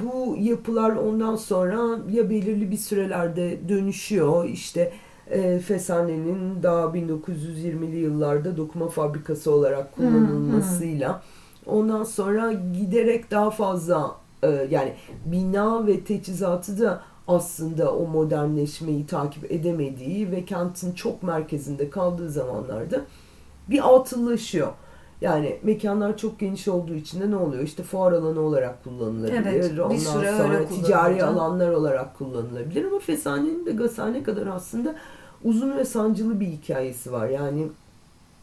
bu 0.00 0.36
yapılar 0.38 0.90
ondan 0.90 1.36
sonra 1.36 1.98
ya 2.10 2.30
belirli 2.30 2.70
bir 2.70 2.76
sürelerde 2.76 3.68
dönüşüyor. 3.68 4.44
İşte 4.44 4.92
e, 5.30 5.58
Fesane'nin 5.58 6.62
daha 6.62 6.84
1920'li 6.84 7.96
yıllarda 7.96 8.56
dokuma 8.56 8.88
fabrikası 8.88 9.52
olarak 9.52 9.96
kullanılmasıyla 9.96 11.22
ondan 11.66 12.04
sonra 12.04 12.52
giderek 12.52 13.30
daha 13.30 13.50
fazla 13.50 14.16
e, 14.42 14.48
yani 14.70 14.92
bina 15.26 15.86
ve 15.86 16.04
teçhizatı 16.04 16.80
da 16.80 17.02
aslında 17.28 17.94
o 17.96 18.06
modernleşmeyi 18.06 19.06
takip 19.06 19.52
edemediği 19.52 20.30
ve 20.30 20.44
kentin 20.44 20.92
çok 20.92 21.22
merkezinde 21.22 21.90
kaldığı 21.90 22.30
zamanlarda 22.30 23.00
bir 23.70 23.94
atıllaşıyor. 23.94 24.72
Yani 25.22 25.58
mekanlar 25.62 26.16
çok 26.16 26.40
geniş 26.40 26.68
olduğu 26.68 26.94
için 26.94 27.20
de 27.20 27.30
ne 27.30 27.36
oluyor? 27.36 27.62
İşte 27.62 27.82
fuar 27.82 28.12
alanı 28.12 28.40
olarak 28.40 28.84
kullanılabilir. 28.84 29.40
Evet, 29.42 29.72
bir 29.72 29.78
Ondan 29.78 29.96
sonra 29.96 30.66
ticari 30.68 31.24
alanlar 31.24 31.68
olarak 31.68 32.18
kullanılabilir 32.18 32.84
ama 32.84 32.98
Fesane'nin 32.98 33.66
de 33.66 33.72
Gazhane 33.72 34.22
kadar 34.22 34.46
aslında 34.46 34.94
uzun 35.44 35.76
ve 35.76 35.84
sancılı 35.84 36.40
bir 36.40 36.46
hikayesi 36.46 37.12
var. 37.12 37.28
Yani 37.28 37.68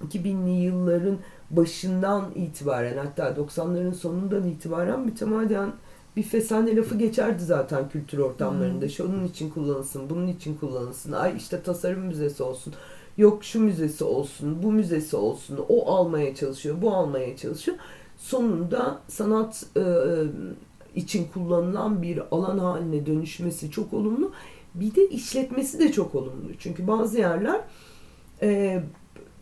2000'li 0.08 0.50
yılların 0.50 1.18
başından 1.52 2.26
itibaren 2.36 2.98
hatta 2.98 3.30
90'ların 3.30 3.94
sonundan 3.94 4.44
itibaren 4.44 5.00
mütemadiyen 5.00 5.72
bir 6.16 6.24
fesane 6.24 6.76
lafı 6.76 6.98
geçerdi 6.98 7.44
zaten 7.44 7.90
kültür 7.90 8.18
ortamlarında. 8.18 8.90
Şunun 8.90 9.26
için 9.26 9.50
kullanılsın, 9.50 10.10
bunun 10.10 10.28
için 10.28 10.58
kullanılsın. 10.58 11.12
Ay 11.12 11.38
işte 11.38 11.62
tasarım 11.62 12.06
müzesi 12.06 12.44
olsun. 12.44 12.74
Yok 13.20 13.44
şu 13.44 13.60
müzesi 13.60 14.04
olsun, 14.04 14.64
bu 14.64 14.72
müzesi 14.72 15.16
olsun. 15.16 15.60
O 15.70 15.92
almaya 15.94 16.36
çalışıyor, 16.36 16.82
bu 16.82 16.92
almaya 16.94 17.38
çalışıyor. 17.38 17.78
Sonunda 18.18 19.00
sanat 19.08 19.66
e, 19.78 19.84
için 20.96 21.28
kullanılan 21.34 22.02
bir 22.02 22.22
alan 22.32 22.58
haline 22.58 23.06
dönüşmesi 23.06 23.72
çok 23.72 23.94
olumlu. 23.94 24.32
Bir 24.76 24.96
de 24.96 25.10
işletmesi 25.10 25.80
de 25.80 25.92
çok 25.92 26.16
olumlu. 26.16 26.58
Çünkü 26.60 26.88
bazı 26.88 27.18
yerler 27.18 27.62
e, 28.42 28.82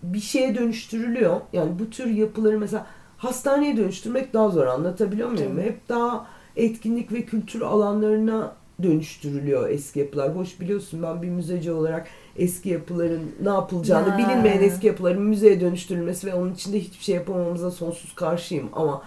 bir 0.03 0.19
şeye 0.19 0.55
dönüştürülüyor. 0.55 1.41
Yani 1.53 1.79
bu 1.79 1.89
tür 1.89 2.07
yapıları 2.07 2.60
mesela 2.60 2.88
hastaneye 3.17 3.77
dönüştürmek 3.77 4.34
daha 4.34 4.50
zor 4.50 4.67
anlatabiliyor 4.67 5.31
muyum? 5.31 5.60
Hep 5.60 5.89
daha 5.89 6.27
etkinlik 6.55 7.12
ve 7.12 7.25
kültür 7.25 7.62
alanlarına 7.62 8.55
dönüştürülüyor 8.84 9.69
eski 9.69 10.00
yapılar. 10.00 10.36
Hoş 10.36 10.60
biliyorsun 10.60 11.03
ben 11.03 11.22
bir 11.22 11.29
müzeci 11.29 11.72
olarak 11.72 12.07
eski 12.38 12.69
yapıların 12.69 13.22
ne 13.43 13.50
yapılacağını 13.50 14.10
Ya. 14.10 14.17
bilinmeyen 14.17 14.63
eski 14.63 14.88
yapıların 14.88 15.22
müzeye 15.22 15.62
dönüştürülmesi 15.62 16.27
ve 16.27 16.34
onun 16.34 16.53
içinde 16.53 16.79
hiçbir 16.79 17.03
şey 17.03 17.15
yapamamıza 17.15 17.72
sonsuz 17.72 18.15
karşıyım 18.15 18.69
ama 18.74 19.03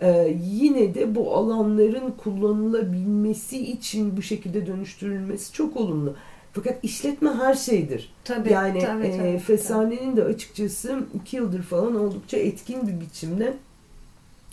e, 0.00 0.36
yine 0.44 0.94
de 0.94 1.14
bu 1.14 1.34
alanların 1.36 2.10
kullanılabilmesi 2.10 3.72
için 3.72 4.16
bu 4.16 4.22
şekilde 4.22 4.66
dönüştürülmesi 4.66 5.52
çok 5.52 5.76
olumlu. 5.76 6.14
Fakat 6.52 6.84
işletme 6.84 7.30
her 7.30 7.54
şeydir. 7.54 8.12
Tabii, 8.24 8.52
yani 8.52 8.78
tabii, 8.80 9.06
e, 9.06 9.16
tabii, 9.16 9.38
Fesane'nin 9.38 10.16
de 10.16 10.24
açıkçası 10.24 11.00
iki 11.14 11.36
yıldır 11.36 11.62
falan 11.62 11.96
oldukça 12.00 12.36
etkin 12.36 12.88
bir 12.88 13.00
biçimde 13.00 13.54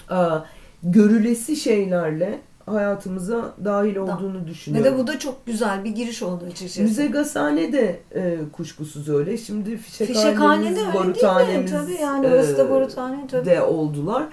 a, 0.10 0.40
görülesi 0.84 1.56
şeylerle 1.56 2.40
hayatımıza 2.66 3.54
dahil 3.66 3.96
olduğunu 3.96 4.42
Ve 4.44 4.48
düşünüyorum. 4.48 4.94
de 4.94 4.98
bu 5.04 5.08
da 5.08 5.20
çok 5.20 5.46
güzel 5.46 5.84
bir 5.84 5.90
giriş 5.92 6.24
oldu 6.24 6.46
açıkçası. 6.46 6.82
Müze 6.82 7.06
Gazhane 7.08 7.74
de 7.74 8.00
e, 8.16 8.38
kuşkusuz 8.54 9.10
öyle. 9.10 9.38
Şimdi 9.38 9.78
fişekhanemiz, 9.78 10.68
öyle 10.68 10.76
değil 10.76 10.88
mi? 10.88 10.94
baruthanemiz 10.94 11.72
Tabii 11.72 12.02
yani 12.02 12.28
orası 12.28 12.58
da 12.58 12.64
e, 12.64 12.70
baruthane 12.72 13.28
tabii. 13.28 13.46
de 13.46 13.62
oldular. 13.62 14.24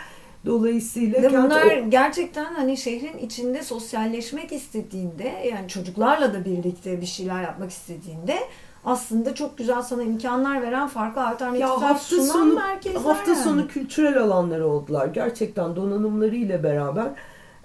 Dolayısıyla 0.47 1.23
Ve 1.23 1.29
kent 1.29 1.45
bunlar 1.45 1.67
o- 1.87 1.91
gerçekten 1.91 2.45
hani 2.55 2.77
şehrin 2.77 3.19
içinde 3.19 3.63
sosyalleşmek 3.63 4.53
istediğinde 4.53 5.33
yani 5.53 5.69
çocuklarla 5.69 6.35
da 6.35 6.45
birlikte 6.45 7.01
bir 7.01 7.07
şeyler 7.07 7.43
yapmak 7.43 7.71
istediğinde 7.71 8.39
aslında 8.85 9.35
çok 9.35 9.59
güzel 9.59 9.83
sana 9.83 10.03
imkanlar 10.03 10.63
veren 10.63 10.89
farklı 10.89 11.21
ya 11.21 11.27
alternatifler 11.29 11.67
hafta 11.69 11.95
sunan 11.99 12.25
sonu 12.27 12.55
merkezler 12.55 13.01
hafta 13.01 13.31
yani. 13.33 13.43
sonu 13.43 13.69
kültürel 13.69 14.19
alanları 14.19 14.67
oldular. 14.69 15.07
Gerçekten 15.07 15.77
donanımlarıyla 15.77 16.63
beraber 16.63 17.07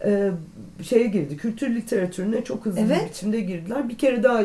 e, 0.05 0.31
şeye 0.83 1.07
girdi. 1.07 1.37
Kültür 1.37 1.75
literatürüne 1.75 2.43
çok 2.43 2.65
hızlı 2.65 2.79
Evet. 2.79 3.01
bir 3.05 3.09
biçimde 3.09 3.39
girdiler. 3.41 3.89
Bir 3.89 3.97
kere 3.97 4.23
daha 4.23 4.41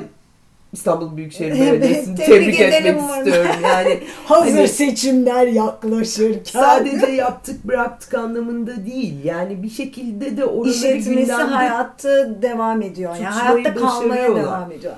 İstanbul 0.72 1.16
Büyükşehir 1.16 1.50
Evet, 1.58 1.82
Belediyesi'ni 1.82 2.16
tebrik 2.16 2.28
tebrik 2.40 2.60
edelim 2.60 2.86
etmek 2.96 3.02
bunu. 3.08 3.16
istiyorum. 3.18 3.50
Yani 3.62 3.98
Hazır 4.24 4.52
Hani- 4.56 4.68
seçimler 4.68 5.46
yaklaşırken 5.46 6.60
sadece 6.60 7.06
yaptık 7.06 7.64
bıraktık 7.64 8.14
anlamında 8.14 8.86
değil. 8.86 9.24
Yani 9.24 9.62
bir 9.62 9.70
şekilde 9.70 10.36
de 10.36 10.44
oraları 10.44 10.70
işletmesi 10.74 11.10
gündemde 11.10 11.32
hayatta 11.42 12.42
devam 12.42 12.82
ediyor. 12.82 13.14
Yani 13.16 13.24
hayatta 13.24 13.74
kalmaya 13.74 14.36
devam 14.36 14.72
ediyor. 14.72 14.92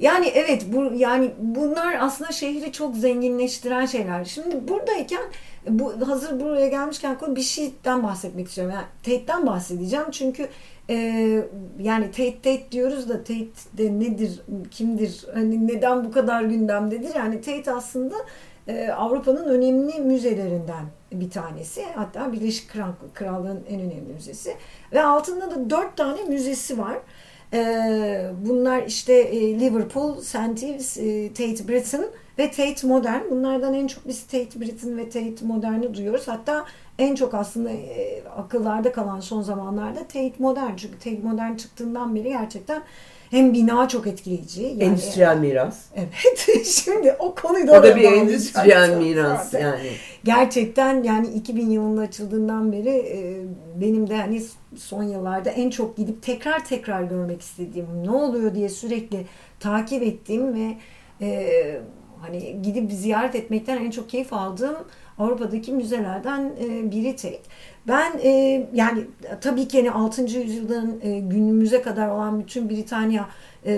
Yani 0.00 0.26
evet 0.26 0.66
bu 0.72 0.92
yani 0.94 1.30
bunlar 1.38 1.96
aslında 2.00 2.32
şehri 2.32 2.72
çok 2.72 2.96
zenginleştiren 2.96 3.86
şeyler. 3.86 4.24
Şimdi 4.24 4.68
buradayken 4.68 5.22
bu 5.68 6.08
hazır 6.08 6.40
buraya 6.40 6.68
gelmişken 6.68 7.16
bir 7.28 7.42
şeyden 7.42 8.02
bahsetmek 8.02 8.48
istiyorum. 8.48 8.74
Yani 8.74 8.86
Tate'den 9.02 9.46
bahsedeceğim 9.46 10.10
çünkü 10.10 10.48
e, 10.90 10.96
yani 11.80 12.10
Tate 12.10 12.34
Tate 12.34 12.72
diyoruz 12.72 13.08
da 13.08 13.18
Tate 13.18 13.46
de 13.78 14.00
nedir, 14.00 14.40
kimdir, 14.70 15.26
hani 15.34 15.66
neden 15.66 16.04
bu 16.04 16.12
kadar 16.12 16.42
gündemdedir? 16.42 17.14
Yani 17.14 17.40
Tate 17.40 17.72
aslında 17.72 18.14
e, 18.68 18.88
Avrupa'nın 18.88 19.44
önemli 19.44 20.00
müzelerinden 20.00 20.84
bir 21.12 21.30
tanesi. 21.30 21.84
Hatta 21.94 22.32
Birleşik 22.32 22.70
Kral- 22.70 23.12
Krallığın 23.14 23.64
en 23.68 23.80
önemli 23.80 24.12
müzesi. 24.14 24.56
Ve 24.92 25.02
altında 25.02 25.50
da 25.50 25.70
dört 25.70 25.96
tane 25.96 26.22
müzesi 26.24 26.78
var. 26.78 26.98
E, 27.52 28.30
bunlar 28.46 28.82
işte 28.82 29.12
e, 29.12 29.60
Liverpool, 29.60 30.20
St. 30.20 30.62
Ives, 30.62 30.98
e, 30.98 31.28
Tate 31.28 31.68
Britain 31.68 32.06
ve 32.38 32.50
Tate 32.50 32.86
Modern. 32.86 33.30
Bunlardan 33.30 33.74
en 33.74 33.86
çok 33.86 34.08
biz 34.08 34.22
Tate 34.22 34.60
Britain 34.60 34.98
ve 34.98 35.04
Tate 35.04 35.46
Modern'i 35.46 35.94
duyuyoruz. 35.94 36.28
Hatta 36.28 36.64
en 36.98 37.14
çok 37.14 37.34
aslında 37.34 37.70
e, 37.70 38.22
akıllarda 38.36 38.92
kalan 38.92 39.20
son 39.20 39.42
zamanlarda 39.42 40.00
Tate 40.00 40.34
Modern. 40.38 40.76
Çünkü 40.76 40.98
Tate 40.98 41.22
Modern 41.22 41.54
çıktığından 41.54 42.14
beri 42.14 42.28
gerçekten 42.28 42.82
hem 43.36 43.54
bina 43.54 43.88
çok 43.88 44.06
etkileyici. 44.06 44.62
Yani, 44.62 44.82
endüstriyel 44.84 45.38
miras. 45.38 45.78
Evet. 45.96 46.66
Şimdi 46.66 47.16
o 47.18 47.34
konuyu 47.34 47.64
O 47.64 47.68
da 47.68 47.72
da 47.72 47.78
oraya 47.78 47.96
bir 47.96 48.02
endüstriyel 48.12 48.96
miras 48.96 49.50
zaten. 49.50 49.66
yani. 49.66 49.90
Gerçekten 50.24 51.02
yani 51.02 51.26
2000 51.28 51.70
yılında 51.70 52.00
açıldığından 52.00 52.72
beri 52.72 52.88
e, 52.88 53.36
benim 53.80 54.10
de 54.10 54.16
hani 54.16 54.42
son 54.76 55.02
yıllarda 55.02 55.50
en 55.50 55.70
çok 55.70 55.96
gidip 55.96 56.22
tekrar 56.22 56.64
tekrar 56.64 57.02
görmek 57.02 57.42
istediğim 57.42 57.86
ne 58.04 58.10
oluyor 58.10 58.54
diye 58.54 58.68
sürekli 58.68 59.26
takip 59.60 60.02
ettiğim 60.02 60.54
ve 60.54 60.74
e, 61.20 61.80
hani 62.20 62.62
gidip 62.62 62.92
ziyaret 62.92 63.34
etmekten 63.34 63.76
en 63.76 63.90
çok 63.90 64.10
keyif 64.10 64.32
aldığım 64.32 64.76
Avrupa'daki 65.18 65.72
müzelerden 65.72 66.52
e, 66.60 66.90
biri 66.90 67.16
Tate. 67.16 67.40
Ben 67.88 68.12
e, 68.22 68.30
yani 68.72 69.04
tabii 69.40 69.68
ki 69.68 69.78
hani 69.78 69.90
6. 69.90 70.22
yüzyıldan 70.22 70.94
e, 71.02 71.18
günümüze 71.20 71.82
kadar 71.82 72.08
olan 72.08 72.40
bütün 72.40 72.70
Britanya 72.70 73.28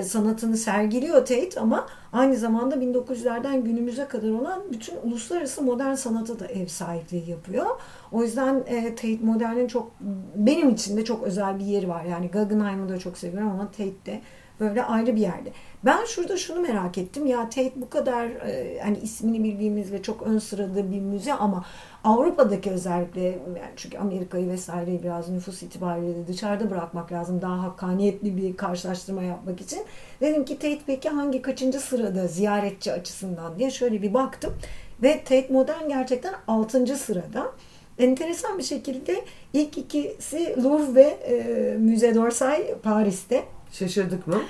sanatını 0.05 0.57
sergiliyor 0.57 1.17
Tate 1.17 1.61
ama 1.61 1.87
aynı 2.13 2.37
zamanda 2.37 2.75
1900'lerden 2.75 3.65
günümüze 3.65 4.05
kadar 4.05 4.31
olan 4.31 4.63
bütün 4.73 4.97
uluslararası 5.03 5.63
modern 5.63 5.95
sanata 5.95 6.41
da 6.41 6.47
ev 6.47 6.67
sahipliği 6.67 7.31
yapıyor. 7.31 7.67
O 8.13 8.23
yüzden 8.23 8.65
Tate 8.97 9.19
Modern'in 9.23 9.67
çok 9.67 9.93
benim 10.37 10.71
için 10.71 10.97
de 10.97 11.05
çok 11.05 11.23
özel 11.23 11.59
bir 11.59 11.65
yeri 11.65 11.89
var. 11.89 12.05
Yani 12.05 12.31
Guggenheim'ı 12.31 12.89
da 12.89 12.99
çok 12.99 13.19
seviyorum 13.19 13.49
ama 13.49 13.71
Tate 13.71 14.07
de 14.07 14.21
böyle 14.61 14.85
ayrı 14.85 15.17
bir 15.17 15.21
yerde. 15.21 15.53
Ben 15.85 16.05
şurada 16.05 16.37
şunu 16.37 16.61
merak 16.61 16.99
ettim. 16.99 17.27
Ya 17.27 17.43
Tate 17.43 17.73
bu 17.77 17.91
kadar 17.91 18.25
e, 18.27 18.81
hani 18.83 18.99
ismini 18.99 19.45
bildiğimiz 19.45 19.93
ve 19.93 20.03
çok 20.03 20.23
ön 20.23 20.39
sırada 20.39 20.93
bir 20.93 21.01
müze 21.01 21.33
ama 21.35 21.65
Avrupa'daki 22.05 22.71
özellikle 22.71 23.23
yani 23.23 23.73
çünkü 23.77 23.99
Amerika'yı 23.99 24.49
vesaireyi 24.49 25.03
biraz 25.03 25.29
nüfus 25.29 25.63
itibariyle 25.63 26.27
dışarıda 26.27 26.71
bırakmak 26.71 27.13
lazım. 27.13 27.43
Daha 27.43 27.63
hakkaniyetli 27.63 28.37
bir 28.37 28.57
karşılaştırma 28.57 29.23
yapmak 29.23 29.61
için. 29.61 29.81
Dedim 30.21 30.45
ki 30.45 30.55
Tate 30.55 30.81
peki 30.87 31.09
hangi 31.09 31.43
kaçıncı 31.43 31.81
sırada 31.81 32.27
ziyaretçi 32.27 32.93
açısından 32.93 33.59
diye 33.59 33.71
şöyle 33.71 34.03
bir 34.03 34.15
baktım. 34.15 34.55
Ve 35.03 35.19
Tate 35.19 35.49
Modern 35.51 35.89
gerçekten 35.89 36.35
6. 36.47 36.97
sırada. 36.97 37.53
Enteresan 37.99 38.59
bir 38.59 38.63
şekilde 38.63 39.25
ilk 39.53 39.79
ikisi 39.79 40.63
Louvre 40.63 40.95
ve 40.95 41.03
e, 41.03 41.77
Müze 41.77 42.15
d'Orsay 42.15 42.75
Paris'te. 42.83 43.45
Şaşırdık 43.73 44.27
mı? 44.27 44.41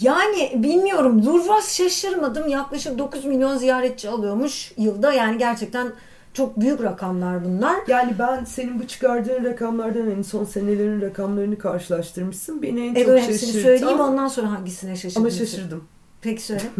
Yani 0.00 0.52
bilmiyorum 0.54 1.26
Louvre'a 1.26 1.60
şaşırmadım. 1.60 2.48
Yaklaşık 2.48 2.98
9 2.98 3.24
milyon 3.24 3.56
ziyaretçi 3.56 4.08
alıyormuş 4.08 4.72
yılda. 4.76 5.12
Yani 5.12 5.38
gerçekten 5.38 5.92
çok 6.32 6.60
büyük 6.60 6.82
rakamlar 6.82 7.44
bunlar. 7.44 7.76
Yani 7.88 8.14
ben 8.18 8.44
senin 8.44 8.80
bu 8.80 8.86
çıkardığın 8.86 9.44
rakamlardan 9.44 10.10
en 10.10 10.22
son 10.22 10.44
senelerin 10.44 11.00
rakamlarını 11.00 11.58
karşılaştırmışsın. 11.58 12.62
Beni 12.62 12.86
en 12.86 12.94
çok 12.94 13.16
hepsini 13.16 13.38
şaşırtan... 13.38 13.62
söyleyeyim 13.62 14.00
ondan 14.00 14.28
sonra 14.28 14.50
hangisine 14.50 14.96
şaşırdın? 14.96 15.20
Ama 15.20 15.30
şaşırdım. 15.30 15.84
Peki 16.24 16.42
söyle. 16.42 16.62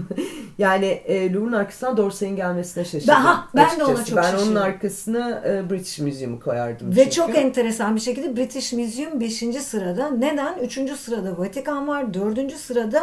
Yani 0.59 0.87
e, 0.87 1.33
Louvre'un 1.33 1.53
arkasına 1.53 1.97
Dorsey'in 1.97 2.37
gelmesine 2.37 2.85
şaşırdım. 2.85 3.09
Ben- 3.15 3.21
ha, 3.21 3.49
ben 3.57 3.81
de 3.81 3.85
ona 3.85 3.93
açıkçası. 3.93 4.11
çok 4.11 4.17
Ben 4.17 4.23
şaşırdım. 4.23 4.47
onun 4.49 4.55
arkasına 4.61 5.43
e, 5.47 5.71
British 5.71 5.99
Museum'u 5.99 6.41
koyardım. 6.41 6.91
Ve 6.91 6.95
çünkü. 6.97 7.11
çok 7.11 7.37
enteresan 7.37 7.97
bir 7.97 8.01
şekilde 8.01 8.37
British 8.37 8.73
Museum 8.73 9.21
5. 9.21 9.35
sırada. 9.63 10.11
Neden? 10.11 10.59
3. 10.59 10.91
sırada 10.99 11.39
Vatikan 11.39 11.89
var. 11.89 12.15
4. 12.15 12.53
sırada 12.53 13.03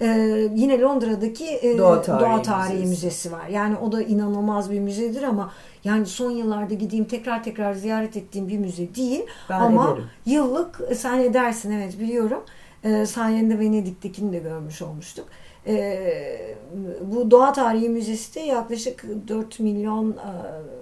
e, 0.00 0.06
yine 0.54 0.80
Londra'daki 0.80 1.46
e, 1.62 1.78
Doğa 1.78 2.02
Tarihi 2.02 2.42
Tarihi 2.42 2.72
Müzesi. 2.72 2.88
Müzesi 2.88 3.32
var. 3.32 3.46
Yani 3.48 3.76
o 3.76 3.92
da 3.92 4.02
inanılmaz 4.02 4.70
bir 4.70 4.80
müzedir 4.80 5.22
ama 5.22 5.52
yani 5.84 6.06
son 6.06 6.30
yıllarda 6.30 6.74
gideyim 6.74 7.04
tekrar 7.04 7.44
tekrar 7.44 7.74
ziyaret 7.74 8.16
ettiğim 8.16 8.48
bir 8.48 8.58
müze 8.58 8.94
değil. 8.94 9.22
Ben 9.50 9.60
ama 9.60 9.84
ederim. 9.92 10.04
yıllık 10.26 10.80
e, 10.90 10.94
sen 10.94 11.18
edersin 11.18 11.70
evet 11.72 12.00
biliyorum. 12.00 12.44
E, 12.84 13.06
sayende 13.06 13.58
Venedik'tekini 13.58 14.32
de 14.32 14.38
görmüş 14.38 14.82
olmuştuk. 14.82 15.26
E, 15.66 16.56
bu 17.02 17.30
Doğa 17.30 17.52
Tarihi 17.52 17.88
Müzesi 17.88 18.34
de 18.34 18.40
yaklaşık 18.40 19.04
4 19.28 19.60
milyon 19.60 20.10
e, 20.12 20.30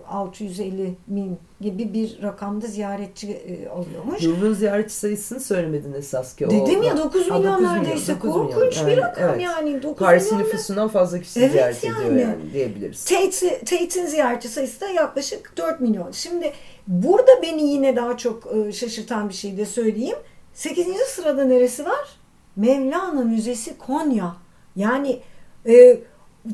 650 0.09 0.95
bin 1.09 1.39
gibi 1.61 1.95
bir 1.95 2.23
rakamda 2.23 2.67
ziyaretçi 2.67 3.31
e, 3.33 3.69
alıyormuş. 3.69 4.25
Louvre'un 4.25 4.53
ziyaretçi 4.55 4.95
sayısını 4.95 5.41
söylemedin 5.41 5.93
esas 5.93 6.37
ki. 6.37 6.47
Dedim 6.51 6.83
ya 6.83 6.97
9 6.99 7.31
Ha, 7.31 7.39
milyon 7.39 7.53
9 7.53 7.61
milyon, 7.63 7.75
neredeyse 7.85 8.15
9 8.15 8.25
milyon. 8.37 8.47
korkunç 8.47 8.75
bir 8.77 8.91
Yani, 8.91 8.97
rakam 8.97 9.31
evet. 9.31 9.43
yani 9.43 9.83
9 9.83 9.99
Paris'in 9.99 10.37
milyon. 10.37 10.49
nüfusundan 10.51 10.89
fazla 10.89 11.21
kişi 11.21 11.41
Evet 11.41 11.53
ziyaret 11.53 11.85
yani. 11.85 11.97
ediyor 12.07 12.21
yani 12.29 12.53
diyebiliriz. 12.53 13.05
Tate- 13.05 13.59
Tate'in 13.59 14.07
ziyaretçi 14.07 14.49
sayısı 14.49 14.81
da 14.81 14.89
yaklaşık 14.89 15.57
4 15.57 15.81
milyon. 15.81 16.11
Şimdi 16.11 16.53
burada 16.87 17.43
beni 17.43 17.63
yine 17.71 17.97
daha 17.97 18.17
çok 18.17 18.43
e, 18.57 18.73
şaşırtan 18.73 19.29
bir 19.29 19.35
şey 19.35 19.57
de 19.57 19.67
söyleyeyim. 19.67 20.17
8. 20.57 20.87
sırada 21.07 21.45
neresi 21.45 21.85
var? 21.85 22.09
Mevlana 22.57 23.25
Müzesi 23.25 23.79
Konya. 23.79 24.37
Yani 24.77 25.21
e, 25.69 25.99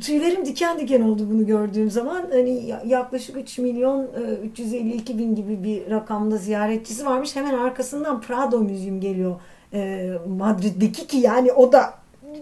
tüylerim 0.00 0.44
diken 0.46 0.78
diken 0.78 1.00
oldu 1.00 1.26
bunu 1.30 1.46
gördüğüm 1.46 1.90
zaman. 1.90 2.24
Hani 2.32 2.66
ya- 2.66 2.82
yaklaşık 2.86 3.36
3 3.36 3.58
milyon 3.58 4.02
e, 4.02 4.46
352 4.46 5.18
bin 5.18 5.34
gibi 5.34 5.64
bir 5.64 5.90
rakamda 5.90 6.36
ziyaretçisi 6.36 7.06
varmış. 7.06 7.36
Hemen 7.36 7.54
arkasından 7.54 8.20
Prado 8.20 8.58
Müzium 8.60 9.00
geliyor. 9.00 9.34
E, 9.72 10.10
Madrid'deki 10.28 11.06
ki 11.06 11.18
yani 11.18 11.52
o 11.52 11.72
da 11.72 11.94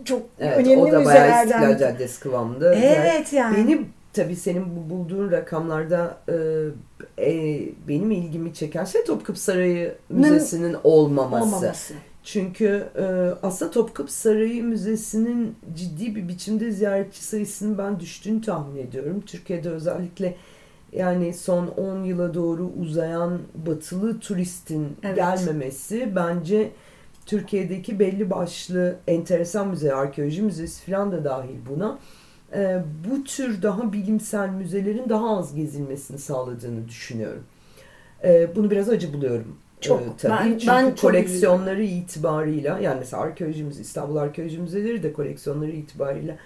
çok 0.05 0.23
Evet, 0.39 0.59
önemli 0.59 0.77
o 0.83 0.87
da 0.87 0.93
bayağı 0.93 1.01
müzelerden. 1.01 1.45
İstiklal 1.71 1.79
Caddesi 1.79 2.21
kıvamında. 2.21 2.75
Evet 2.75 3.33
yani. 3.33 3.57
Benim 3.57 3.89
tabii 4.13 4.37
senin 4.37 4.65
bu 4.77 4.95
bulduğun 4.95 5.31
rakamlarda 5.31 6.17
e, 6.29 6.35
e, 7.21 7.63
benim 7.89 8.11
ilgimi 8.11 8.55
çeken 8.55 8.85
şey 8.85 9.05
Topkapı 9.05 9.41
Sarayı 9.41 9.95
Müzesi'nin 10.09 10.77
olmaması. 10.85 11.45
olmaması. 11.45 11.95
Çünkü 12.25 12.85
e, 12.97 13.05
aslında 13.43 13.71
Topkapı 13.71 14.13
Sarayı 14.13 14.65
Müzesi'nin 14.65 15.57
ciddi 15.77 16.17
bir 16.17 16.29
biçimde 16.29 16.71
ziyaretçi 16.71 17.25
sayısının 17.25 17.79
ben 17.79 18.01
düştüğünü 18.01 18.41
tahmin 18.43 18.77
ediyorum. 18.83 19.23
Türkiye'de 19.27 19.71
özellikle 19.71 20.37
yani 20.93 21.35
son 21.35 21.67
10 21.67 22.05
yıla 22.05 22.35
doğru 22.35 22.71
uzayan 22.81 23.39
batılı 23.67 24.21
turistin 24.21 24.89
Evet. 25.03 25.17
gelmemesi 25.17 26.13
bence 26.17 26.71
Türkiye'deki 27.27 27.99
belli 27.99 28.31
başlı 28.31 28.97
enteresan 29.07 29.69
müze, 29.69 29.95
arkeoloji 29.95 30.43
müzesi 30.43 30.91
falan 30.91 31.13
da 31.13 31.25
dahil 31.25 31.57
buna 31.71 31.99
e, 32.55 32.83
bu 33.11 33.25
tür 33.25 33.63
daha 33.63 33.93
bilimsel 33.93 34.49
müzelerin 34.49 35.09
daha 35.09 35.39
az 35.39 35.55
gezilmesini 35.55 36.19
sağladığını 36.19 36.89
düşünüyorum. 36.89 37.45
E, 38.25 38.57
bunu 38.57 38.71
biraz 38.71 38.89
acı 38.89 39.13
buluyorum. 39.13 39.57
Çok. 39.81 40.01
E, 40.01 40.05
tabii. 40.19 40.33
Ben- 40.33 40.51
Çünkü 40.53 40.67
ben 40.67 40.89
çok 40.89 40.99
koleksiyonları 40.99 41.83
itibarıyla 41.83 42.79
yani 42.79 42.99
mesela 42.99 43.23
arkeoloji 43.23 43.65
müzesi, 43.65 43.83
İstanbul 43.83 44.17
Arkeoloji 44.17 44.59
Müzeleri 44.59 45.03
de 45.03 45.13
koleksiyonları 45.13 45.71
itibarıyla 45.71 46.37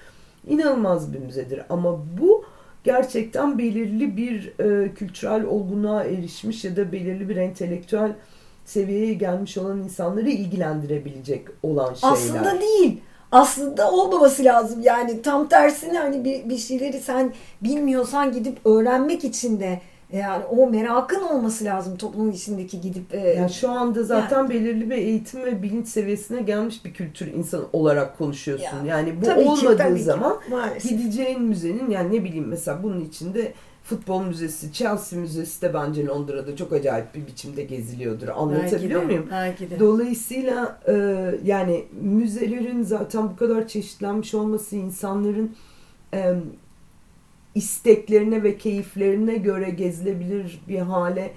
inanılmaz 0.48 1.12
bir 1.12 1.18
müzedir. 1.18 1.60
Ama 1.68 1.98
bu 2.20 2.44
gerçekten 2.84 3.58
belirli 3.58 4.16
bir 4.16 4.52
e, 4.60 4.94
kültürel 4.94 5.44
olgunluğa 5.44 6.04
erişmiş 6.04 6.64
ya 6.64 6.76
da 6.76 6.92
belirli 6.92 7.28
bir 7.28 7.36
entelektüel 7.36 8.12
seviyeye 8.64 9.14
gelmiş 9.14 9.58
olan 9.58 9.78
insanları 9.82 10.30
ilgilendirebilecek 10.30 11.46
olan 11.62 11.94
şeyler. 11.94 12.14
Aslında 12.14 12.60
değil. 12.60 13.00
Aslında 13.34 13.90
olmaması 13.90 14.44
lazım. 14.44 14.80
Yani 14.82 15.22
tam 15.22 15.48
tersine 15.48 15.98
hani 15.98 16.24
bir, 16.24 16.48
bir 16.48 16.58
şeyleri 16.58 17.00
sen 17.00 17.32
bilmiyorsan 17.62 18.32
gidip 18.32 18.66
öğrenmek 18.66 19.24
için 19.24 19.60
de 19.60 19.80
yani 20.12 20.44
o 20.44 20.70
merakın 20.70 21.22
olması 21.22 21.64
lazım 21.64 21.96
toplumun 21.96 22.32
içindeki 22.32 22.80
gidip. 22.80 23.14
E, 23.14 23.18
yani 23.18 23.52
şu 23.52 23.70
anda 23.70 24.02
zaten 24.02 24.50
belirli 24.50 24.90
bir 24.90 24.96
eğitim 24.96 25.44
ve 25.44 25.62
bilinç 25.62 25.88
seviyesine 25.88 26.42
gelmiş 26.42 26.84
bir 26.84 26.94
kültür 26.94 27.26
insanı 27.26 27.64
olarak 27.72 28.18
konuşuyorsun. 28.18 28.84
Ya, 28.84 28.98
yani 28.98 29.20
bu 29.20 29.24
ki, 29.24 29.32
olmadığı 29.32 29.96
ki. 29.96 30.02
zaman 30.02 30.36
Maalesef. 30.50 30.90
gideceğin 30.90 31.42
müzenin 31.42 31.90
yani 31.90 32.16
ne 32.16 32.24
bileyim 32.24 32.48
mesela 32.48 32.82
bunun 32.82 33.00
içinde 33.00 33.52
futbol 33.84 34.22
müzesi, 34.22 34.72
Chelsea 34.72 35.18
müzesi 35.18 35.62
de 35.62 35.74
bence 35.74 36.06
Londra'da 36.06 36.56
çok 36.56 36.72
acayip 36.72 37.14
bir 37.14 37.26
biçimde 37.26 37.62
geziliyordur. 37.62 38.28
Anlatabiliyor 38.28 38.72
Belki 38.72 38.90
de, 38.90 39.04
muyum? 39.04 39.28
Belki 39.30 39.70
de. 39.70 39.78
Dolayısıyla 39.78 40.80
e, 40.88 40.94
yani 41.44 41.84
müzelerin 42.00 42.82
zaten 42.82 43.28
bu 43.28 43.36
kadar 43.36 43.68
çeşitlenmiş 43.68 44.34
olması 44.34 44.76
insanların 44.76 45.56
e, 46.14 46.34
isteklerine 47.54 48.42
ve 48.42 48.58
keyiflerine 48.58 49.36
göre 49.36 49.70
gezilebilir 49.70 50.60
bir 50.68 50.78
hale 50.78 51.32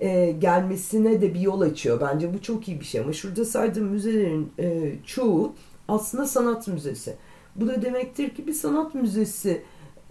e, 0.00 0.30
gelmesine 0.30 1.20
de 1.20 1.34
bir 1.34 1.40
yol 1.40 1.60
açıyor. 1.60 2.00
Bence 2.00 2.34
bu 2.34 2.42
çok 2.42 2.68
iyi 2.68 2.80
bir 2.80 2.84
şey 2.84 3.00
ama 3.00 3.12
şurada 3.12 3.44
saydığım 3.44 3.86
müzelerin 3.86 4.52
e, 4.58 4.92
çoğu 5.06 5.54
aslında 5.88 6.26
sanat 6.26 6.68
müzesi. 6.68 7.16
Bu 7.56 7.68
da 7.68 7.82
demektir 7.82 8.30
ki 8.30 8.46
bir 8.46 8.52
sanat 8.52 8.94
müzesi 8.94 9.62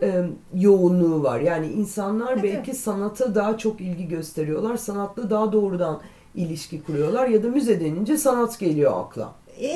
e, 0.03 0.25
yoğunluğu 0.53 1.23
var. 1.23 1.39
Yani 1.39 1.67
insanlar 1.67 2.33
Evet, 2.33 2.43
belki 2.43 2.73
sanata 2.73 3.35
daha 3.35 3.57
çok 3.57 3.81
ilgi 3.81 4.07
gösteriyorlar. 4.07 4.77
Sanatla 4.77 5.29
daha 5.29 5.51
doğrudan 5.51 6.01
ilişki 6.35 6.83
kuruyorlar 6.83 7.27
ya 7.27 7.43
da 7.43 7.47
müze 7.47 7.79
denince 7.79 8.17
sanat 8.17 8.59
geliyor 8.59 8.91
akla. 8.95 9.35
E, 9.57 9.67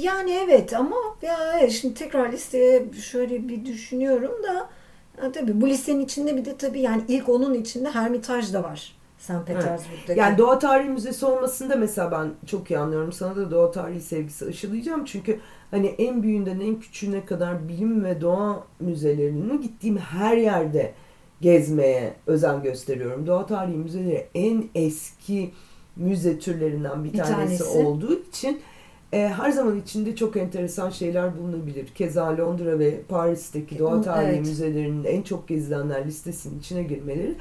yani 0.00 0.30
evet 0.30 0.72
ama 0.72 0.96
ya 1.22 1.70
şimdi 1.70 1.94
tekrar 1.94 2.32
listeye 2.32 2.86
şöyle 3.02 3.48
bir 3.48 3.64
düşünüyorum 3.64 4.32
da 4.42 4.68
tabii 5.32 5.60
bu 5.60 5.68
listenin 5.68 6.04
içinde 6.04 6.36
bir 6.36 6.44
de 6.44 6.56
tabii 6.56 6.80
yani 6.80 7.02
ilk 7.08 7.28
onun 7.28 7.54
içinde 7.54 7.90
Hermitage 7.90 8.52
da 8.52 8.62
var. 8.62 8.97
St. 9.18 9.32
Petersburg'daki. 9.46 10.20
Yani 10.20 10.38
Doğa 10.38 10.58
Tarihi 10.58 10.88
Müzesi 10.88 11.26
olmasında 11.26 11.76
mesela 11.76 12.10
ben 12.10 12.30
çok 12.46 12.70
iyi 12.70 12.78
anlıyorum. 12.78 13.12
Sana 13.12 13.36
da 13.36 13.50
doğa 13.50 13.70
tarihi 13.70 14.00
sevgisi 14.00 14.46
aşılayacağım. 14.46 15.04
Çünkü 15.04 15.38
hani 15.70 15.86
en 15.86 16.22
büyüğünden 16.22 16.60
en 16.60 16.80
küçüğüne 16.80 17.24
kadar 17.24 17.68
bilim 17.68 18.04
ve 18.04 18.20
doğa 18.20 18.64
müzelerini 18.80 19.60
gittiğim 19.60 19.96
her 19.96 20.36
yerde 20.36 20.92
gezmeye 21.40 22.14
özen 22.26 22.62
gösteriyorum. 22.62 23.26
Doğa 23.26 23.46
tarihi 23.46 23.76
müzeleri 23.76 24.26
en 24.34 24.64
eski 24.74 25.50
müze 25.96 26.38
türlerinden 26.38 27.04
bir, 27.04 27.12
Bir 27.12 27.18
tanesi, 27.18 27.58
tanesi. 27.64 27.64
olduğu 27.78 28.20
için 28.28 28.60
e, 29.12 29.28
her 29.28 29.50
zaman 29.50 29.80
içinde 29.80 30.16
çok 30.16 30.36
enteresan 30.36 30.90
şeyler 30.90 31.38
bulunabilir. 31.38 31.86
Keza 31.86 32.36
Londra 32.38 32.78
ve 32.78 33.00
Paris'teki 33.08 33.78
doğa 33.78 33.94
Evet. 33.94 34.04
tarihi 34.04 34.40
müzelerinin 34.40 35.04
en 35.04 35.22
çok 35.22 35.48
gezilenler 35.48 36.06
listesinin 36.06 36.58
içine 36.58 36.82
girmeleri 36.82 37.34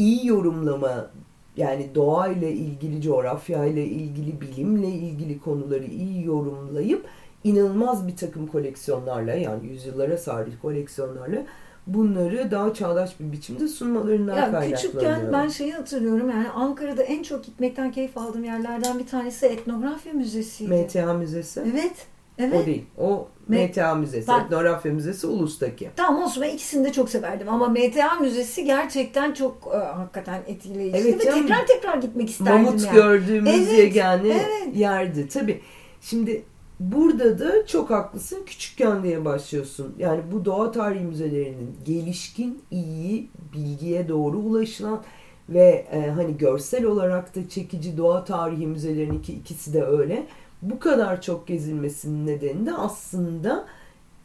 iyi 0.00 0.26
yorumlama 0.26 1.10
yani 1.56 1.94
doğayla 1.94 2.48
ilgili, 2.48 3.02
coğrafyayla 3.02 3.82
ilgili, 3.82 4.40
bilimle 4.40 4.88
ilgili 4.88 5.40
konuları 5.40 5.84
iyi 5.84 6.26
yorumlayıp 6.26 7.06
inanılmaz 7.44 8.08
bir 8.08 8.16
takım 8.16 8.46
koleksiyonlarla 8.46 9.34
yani 9.34 9.66
yüzyıllara 9.66 10.18
sahip 10.18 10.62
koleksiyonlarla 10.62 11.42
bunları 11.86 12.50
daha 12.50 12.74
çağdaş 12.74 13.20
bir 13.20 13.32
biçimde 13.32 13.68
sunmalarından 13.68 14.36
Ya 14.36 14.50
kaynaklanıyor. 14.50 14.76
küçükken 14.76 15.32
ben 15.32 15.48
şeyi 15.48 15.72
hatırlıyorum 15.72 16.30
yani 16.30 16.48
Ankara'da 16.48 17.02
en 17.02 17.22
çok 17.22 17.44
gitmekten 17.44 17.92
keyif 17.92 18.18
aldığım 18.18 18.44
yerlerden 18.44 18.98
bir 18.98 19.06
tanesi 19.06 19.46
etnografya 19.46 20.12
müzesiydi. 20.12 20.74
MTA 20.74 21.14
Müzesi 21.14 21.62
Evet. 21.72 22.06
O 22.42 22.54
Evet. 22.56 22.66
değil. 22.66 22.84
O 22.98 23.28
Me- 23.50 23.68
MTA 23.68 23.94
Müzesi. 23.94 24.28
Ben- 24.28 24.44
Etnografya 24.44 24.92
Müzesi 24.92 25.26
Ulus'taki. 25.26 25.90
Tamam 25.96 26.22
olsun 26.22 26.42
ben 26.42 26.50
ikisini 26.54 26.84
de 26.86 26.92
çok 26.92 27.10
severdim 27.10 27.48
ama 27.48 27.68
MTA 27.68 28.14
Müzesi 28.20 28.64
gerçekten 28.64 29.32
çok 29.32 29.70
e, 29.74 29.76
hakikaten 29.78 30.42
etkileyiciydi 30.46 31.08
Evet 31.08 31.20
ve 31.20 31.24
canım. 31.24 31.42
tekrar 31.46 31.66
tekrar 31.66 31.96
gitmek 31.98 32.30
isterdim 32.30 32.62
Mamut 32.64 32.84
yani. 32.86 32.94
gördüğümüz 32.94 33.52
Evet, 33.68 33.78
yegane 33.78 34.28
evet. 34.28 34.76
yerdi. 34.76 35.28
Tabii 35.28 35.60
şimdi 36.00 36.42
burada 36.80 37.38
da 37.38 37.66
çok 37.66 37.90
haklısın. 37.90 38.38
Küçükken 38.46 39.02
diye 39.02 39.24
başlıyorsun. 39.24 39.94
Yani 39.98 40.20
bu 40.32 40.44
doğa 40.44 40.72
tarihi 40.72 41.04
müzelerinin 41.04 41.76
gelişkin, 41.84 42.62
iyi, 42.70 43.28
bilgiye 43.54 44.08
doğru 44.08 44.38
ulaşılan 44.38 45.02
ve 45.48 45.86
e, 45.92 46.10
hani 46.10 46.36
görsel 46.38 46.84
olarak 46.84 47.36
da 47.36 47.48
çekici 47.48 47.96
doğa 47.96 48.24
tarihi 48.24 48.66
müzelerinin 48.66 49.22
ki 49.22 49.32
ikisi 49.32 49.74
de 49.74 49.84
öyle. 49.84 50.26
Bu 50.62 50.78
kadar 50.78 51.22
çok 51.22 51.46
gezilmesinin 51.46 52.26
nedeni 52.26 52.66
de 52.66 52.74
aslında 52.74 53.66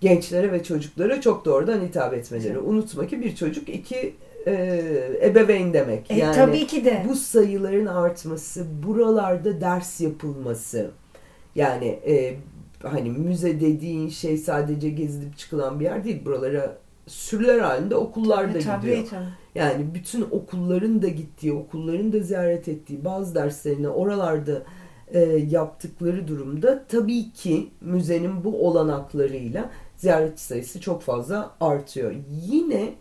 gençlere 0.02 0.52
ve 0.52 0.64
çocuklara 0.64 1.22
çok 1.22 1.46
doğrudan 1.46 1.82
hitap 1.82 2.14
etmeleri. 2.14 2.52
Evet. 2.54 2.62
Unutma 2.66 3.08
ki 3.08 3.22
bir 3.22 3.36
çocuk 3.36 3.70
iki 3.70 4.14
e, 4.48 4.54
ebeveyn 5.24 5.74
demek. 5.74 6.12
E, 6.12 6.16
yani 6.16 6.36
tabii 6.36 6.68
ki 6.68 6.86
de. 6.86 7.06
bu 7.10 7.16
sayıların 7.16 7.86
artması, 7.86 8.66
buralarda 8.88 9.62
ders 9.62 10.02
yapılması. 10.02 10.92
Yani 11.56 11.86
e, 11.88 12.36
hani 12.84 13.10
müze 13.10 13.62
dediğin 13.62 14.10
şey 14.10 14.38
sadece 14.38 14.90
gezilip 14.90 15.38
çıkılan 15.38 15.80
bir 15.80 15.86
yer 15.86 16.04
değil. 16.04 16.26
Buralara 16.26 16.78
sürüler 17.08 17.60
halinde 17.60 17.96
okullar 17.96 18.54
da 18.54 18.58
E, 18.58 18.62
tabii, 18.62 18.82
gidiyor. 18.86 19.08
tabii. 19.10 19.26
Yani 19.56 19.86
bütün 19.94 20.22
okulların 20.32 21.02
da 21.02 21.08
gittiği, 21.08 21.54
okulların 21.54 22.14
da 22.14 22.20
ziyaret 22.20 22.68
ettiği 22.68 23.06
bazı 23.06 23.36
derslerini 23.36 23.90
oralarda 23.90 24.62
e, 25.16 25.20
yaptıkları 25.50 26.28
durumda 26.28 26.84
tabii 26.88 27.32
ki 27.32 27.70
müzenin 27.82 28.44
bu 28.44 28.68
olanaklarıyla 28.68 29.70
ziyaretçi 29.98 30.44
sayısı 30.44 30.82
çok 30.82 31.02
fazla 31.02 31.56
artıyor. 31.62 32.16
Yine 32.48 32.94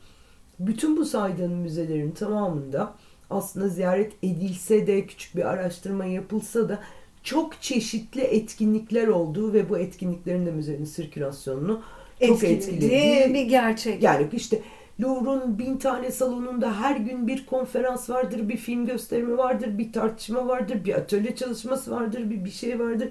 bütün 0.58 0.96
bu 0.96 1.04
saydığın 1.04 1.52
müzelerin 1.52 2.10
tamamında 2.10 2.94
aslında 3.30 3.68
ziyaret 3.68 4.12
edilse 4.22 4.86
de 4.86 5.06
küçük 5.06 5.36
bir 5.36 5.44
araştırma 5.44 6.04
yapılsa 6.04 6.68
da 6.68 6.78
çok 7.22 7.62
çeşitli 7.62 8.20
etkinlikler 8.20 9.08
olduğu 9.08 9.52
ve 9.52 9.68
bu 9.68 9.78
etkinliklerin 9.78 10.46
de 10.46 10.50
müzenin 10.50 10.84
sirkülasyonunu 10.84 11.82
çok 12.20 12.44
Etkilediği 12.44 12.56
etkilediği 12.56 13.34
bir 13.34 13.48
gerçek. 13.48 14.02
yani 14.02 14.28
işte 14.32 14.62
Louvre'un 15.00 15.58
bin 15.58 15.76
tane 15.76 16.10
salonunda 16.10 16.80
her 16.80 16.96
gün 16.96 17.26
bir 17.26 17.46
konferans 17.46 18.10
vardır, 18.10 18.48
bir 18.48 18.56
film 18.56 18.86
gösterimi 18.86 19.38
vardır, 19.38 19.78
bir 19.78 19.92
tartışma 19.92 20.48
vardır, 20.48 20.84
bir 20.84 20.94
atölye 20.94 21.36
çalışması 21.36 21.90
vardır, 21.90 22.30
bir 22.30 22.44
bir 22.44 22.50
şey 22.50 22.80
vardır. 22.80 23.08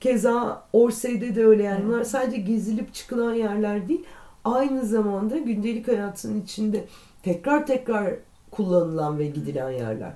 Keza 0.00 0.62
Orsay'da 0.72 1.36
da 1.36 1.40
öyle 1.40 1.62
yani. 1.62 1.86
Bunlar 1.86 2.04
sadece 2.04 2.36
gezilip 2.36 2.94
çıkılan 2.94 3.34
yerler 3.34 3.88
değil. 3.88 4.04
Aynı 4.44 4.84
zamanda 4.84 5.38
gündelik 5.38 5.88
hayatın 5.88 6.40
içinde 6.40 6.84
tekrar 7.22 7.66
tekrar 7.66 8.14
kullanılan 8.50 9.18
ve 9.18 9.26
gidilen 9.26 9.70
yerler. 9.70 10.12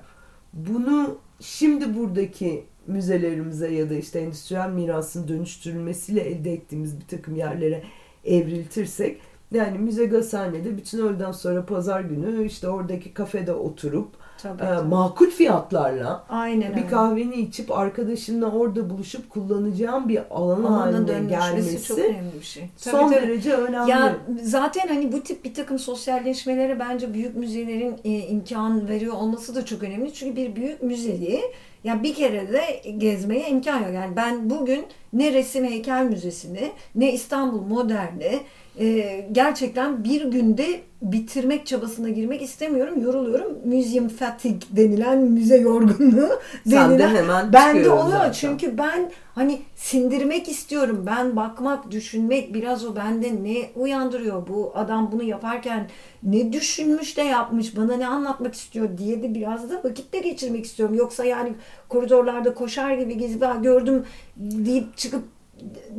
Bunu 0.53 1.17
şimdi 1.39 1.97
buradaki 1.97 2.65
müzelerimize 2.87 3.73
ya 3.73 3.89
da 3.89 3.93
işte 3.93 4.19
endüstriyel 4.19 4.69
mirasın 4.69 5.27
dönüştürülmesiyle 5.27 6.21
elde 6.21 6.53
ettiğimiz 6.53 6.99
bir 6.99 7.07
takım 7.07 7.35
yerlere 7.35 7.83
evriltirsek 8.25 9.21
yani 9.53 9.77
müze 9.77 10.05
gazhanede 10.05 10.77
bütün 10.77 10.97
öğleden 10.99 11.31
sonra 11.31 11.65
pazar 11.65 12.01
günü 12.01 12.45
işte 12.45 12.69
oradaki 12.69 13.13
kafede 13.13 13.53
oturup 13.53 14.07
Tabii, 14.43 14.63
e, 14.63 14.65
tabii. 14.65 14.87
makul 14.87 15.29
fiyatlarla 15.29 16.25
Aynen 16.29 16.71
bir 16.71 16.77
öyle. 16.77 16.87
kahveni 16.87 17.35
içip 17.35 17.71
arkadaşınla 17.71 18.51
orada 18.51 18.89
buluşup 18.89 19.29
kullanacağın 19.29 20.09
bir 20.09 20.21
alan 20.31 20.63
Alanın 20.63 20.63
haline 20.77 21.07
dönüşmesi 21.07 21.87
çok 21.87 21.97
gelmesi 21.97 22.13
önemli 22.17 22.33
bir 22.39 22.45
şey. 22.45 22.63
son 22.77 22.91
Tabii, 22.91 23.15
tabii. 23.15 23.27
derece 23.27 23.53
önemli. 23.53 23.91
Ya 23.91 24.15
zaten 24.43 24.87
hani 24.87 25.11
bu 25.11 25.21
tip 25.23 25.45
bir 25.45 25.53
takım 25.53 25.79
sosyalleşmelere 25.79 26.79
bence 26.79 27.13
büyük 27.13 27.35
müzelerin 27.35 27.95
e, 28.03 28.09
imkan 28.09 28.87
veriyor 28.89 29.13
olması 29.13 29.55
da 29.55 29.65
çok 29.65 29.83
önemli. 29.83 30.13
Çünkü 30.13 30.35
bir 30.35 30.55
büyük 30.55 30.83
müzeyi 30.83 31.41
ya 31.83 32.03
bir 32.03 32.13
kere 32.15 32.53
de 32.53 32.81
gezmeye 32.97 33.49
imkan 33.49 33.79
yok. 33.79 33.93
Yani 33.93 34.15
ben 34.15 34.49
bugün 34.49 34.85
ne 35.13 35.33
Resim 35.33 35.65
Heykel 35.65 36.05
Müzesi'ni 36.05 36.71
ne 36.95 37.13
İstanbul 37.13 37.61
Modern'i 37.61 38.39
e, 38.79 39.25
gerçekten 39.31 40.03
bir 40.03 40.25
günde 40.25 40.81
bitirmek 41.01 41.67
çabasına 41.67 42.09
girmek 42.09 42.41
istemiyorum. 42.41 43.01
Yoruluyorum. 43.01 43.57
Museum 43.65 44.09
fatigue 44.09 44.67
denilen 44.71 45.17
müze 45.17 45.57
yorgunluğu 45.57 46.29
Sen 46.69 46.89
de 46.91 46.99
denilen 46.99 47.15
hemen 47.15 47.53
bende 47.53 47.77
çıkıyor 47.77 47.97
oluyor 47.97 48.17
zaten. 48.17 48.31
çünkü 48.31 48.77
ben 48.77 49.11
hani 49.35 49.61
sindirmek 49.75 50.49
istiyorum. 50.49 51.03
Ben 51.05 51.35
bakmak, 51.35 51.91
düşünmek 51.91 52.53
biraz 52.53 52.85
o 52.85 52.95
bende 52.95 53.43
ne 53.43 53.69
uyandırıyor 53.75 54.47
bu 54.47 54.71
adam 54.75 55.11
bunu 55.11 55.23
yaparken 55.23 55.89
ne 56.23 56.53
düşünmüş 56.53 57.17
de 57.17 57.21
yapmış 57.21 57.77
bana 57.77 57.97
ne 57.97 58.07
anlatmak 58.07 58.53
istiyor 58.53 58.97
diye 58.97 59.23
de 59.23 59.35
biraz 59.35 59.69
da 59.69 59.83
vakitte 59.83 60.19
geçirmek 60.19 60.65
istiyorum. 60.65 60.95
Yoksa 60.95 61.25
yani 61.25 61.53
koridorlarda 61.93 62.53
koşar 62.53 62.93
gibi 62.97 63.17
gezip 63.17 63.41
"Ha, 63.41 63.55
gördüm 63.63 64.03
deyip 64.37 64.97
çıkıp 64.97 65.23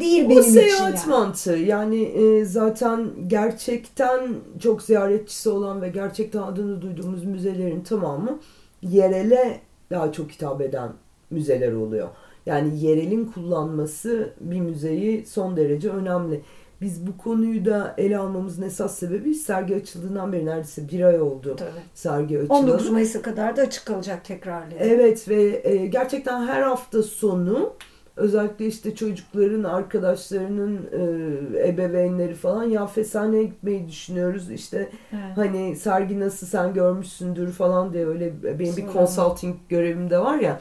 değil 0.00 0.26
O 0.26 0.28
benim 0.28 0.40
için. 0.42 0.50
seyahat 0.52 0.98
yani. 0.98 1.10
mantığı 1.10 1.56
yani 1.56 2.02
e, 2.02 2.44
zaten 2.44 3.10
gerçekten 3.26 4.20
çok 4.60 4.82
ziyaretçisi 4.82 5.48
olan 5.48 5.82
ve 5.82 5.88
gerçekten 5.88 6.42
adını 6.42 6.82
duyduğumuz 6.82 7.24
müzelerin 7.24 7.80
tamamı 7.80 8.38
yerele 8.82 9.60
daha 9.90 10.12
çok 10.12 10.30
hitap 10.30 10.60
eden 10.60 10.92
müzeler 11.30 11.72
oluyor. 11.72 12.08
Yani 12.46 12.80
yerelin 12.84 13.24
kullanması 13.24 14.32
bir 14.40 14.60
müzeyi 14.60 15.26
son 15.26 15.56
derece 15.56 15.90
önemli. 15.90 16.40
Biz 16.84 17.06
bu 17.06 17.16
konuyu 17.18 17.64
da 17.64 17.94
ele 17.98 18.18
almamızın 18.18 18.62
esas 18.62 18.98
sebebi 18.98 19.34
sergi 19.34 19.76
açıldığından 19.76 20.32
beri 20.32 20.46
neredeyse 20.46 20.88
bir 20.88 21.04
ay 21.04 21.20
oldu 21.22 21.56
Tabii. 21.58 21.70
sergi 21.94 22.38
açılalı. 22.38 22.58
19 22.58 22.90
Mayıs'a 22.90 23.22
kadar 23.22 23.56
da 23.56 23.62
açık 23.62 23.86
kalacak 23.86 24.24
tekrarlı. 24.24 24.74
Evet 24.78 25.28
ve 25.28 25.60
e, 25.64 25.86
gerçekten 25.86 26.46
her 26.46 26.62
hafta 26.62 27.02
sonu 27.02 27.72
özellikle 28.16 28.66
işte 28.66 28.94
çocukların 28.94 29.64
arkadaşlarının 29.64 30.80
e, 30.92 31.68
ebeveynleri 31.68 32.34
falan 32.34 32.64
ya 32.64 32.86
Fesane'ye 32.86 33.44
gitmeyi 33.44 33.88
düşünüyoruz 33.88 34.50
işte 34.50 34.90
Evet. 35.12 35.22
hani 35.36 35.76
sergi 35.76 36.20
nasıl 36.20 36.46
sen 36.46 36.74
görmüşsündür 36.74 37.52
falan 37.52 37.92
diye 37.92 38.06
öyle 38.06 38.32
benim 38.42 38.76
bir 38.76 38.82
Sonra. 38.82 38.92
consulting 38.92 39.56
görevim 39.68 40.10
de 40.10 40.18
var 40.18 40.38
ya 40.38 40.60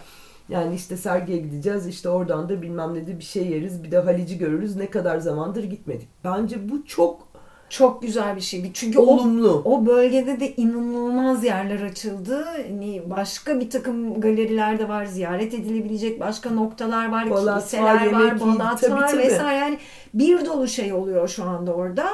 yani 0.53 0.75
işte 0.75 0.97
sergiye 0.97 1.37
gideceğiz 1.37 1.87
işte 1.87 2.09
oradan 2.09 2.49
da 2.49 2.61
bilmem 2.61 2.93
ne 2.93 3.07
de 3.07 3.19
bir 3.19 3.23
şey 3.23 3.47
yeriz 3.47 3.83
bir 3.83 3.91
de 3.91 3.99
Halic'i 3.99 4.37
görürüz 4.37 4.75
ne 4.75 4.89
kadar 4.89 5.17
zamandır 5.19 5.63
gitmedik. 5.63 6.07
Bence 6.23 6.69
bu 6.69 6.85
çok 6.85 7.33
Çok 7.69 8.01
güzel 8.01 8.35
bir 8.35 8.41
şey. 8.41 8.71
Çünkü 8.73 8.99
o 8.99 9.01
olumlu. 9.03 9.61
O 9.65 9.85
bölgede 9.85 10.39
de 10.39 10.53
inanılmaz 10.55 11.43
yerler 11.43 11.81
açıldı. 11.81 12.45
Hani 12.69 13.01
başka 13.09 13.59
bir 13.59 13.69
takım 13.69 14.21
galeriler 14.21 14.79
de 14.79 14.89
var. 14.89 15.05
Ziyaret 15.05 15.53
edilebilecek 15.53 16.19
başka 16.19 16.49
noktalar 16.49 17.11
var. 17.11 17.29
Balat 17.29 17.47
var, 17.47 17.59
kiliseler 17.59 18.11
var, 18.11 18.21
yiyin. 18.21 18.39
balat 18.59 18.81
Tabii, 18.81 18.91
var 18.93 19.07
tabii. 19.11 19.21
vesaire. 19.21 19.59
Yani 19.59 19.77
bir 20.13 20.45
dolu 20.45 20.67
şey 20.67 20.93
oluyor 20.93 21.27
şu 21.27 21.43
anda 21.43 21.73
orada. 21.73 22.05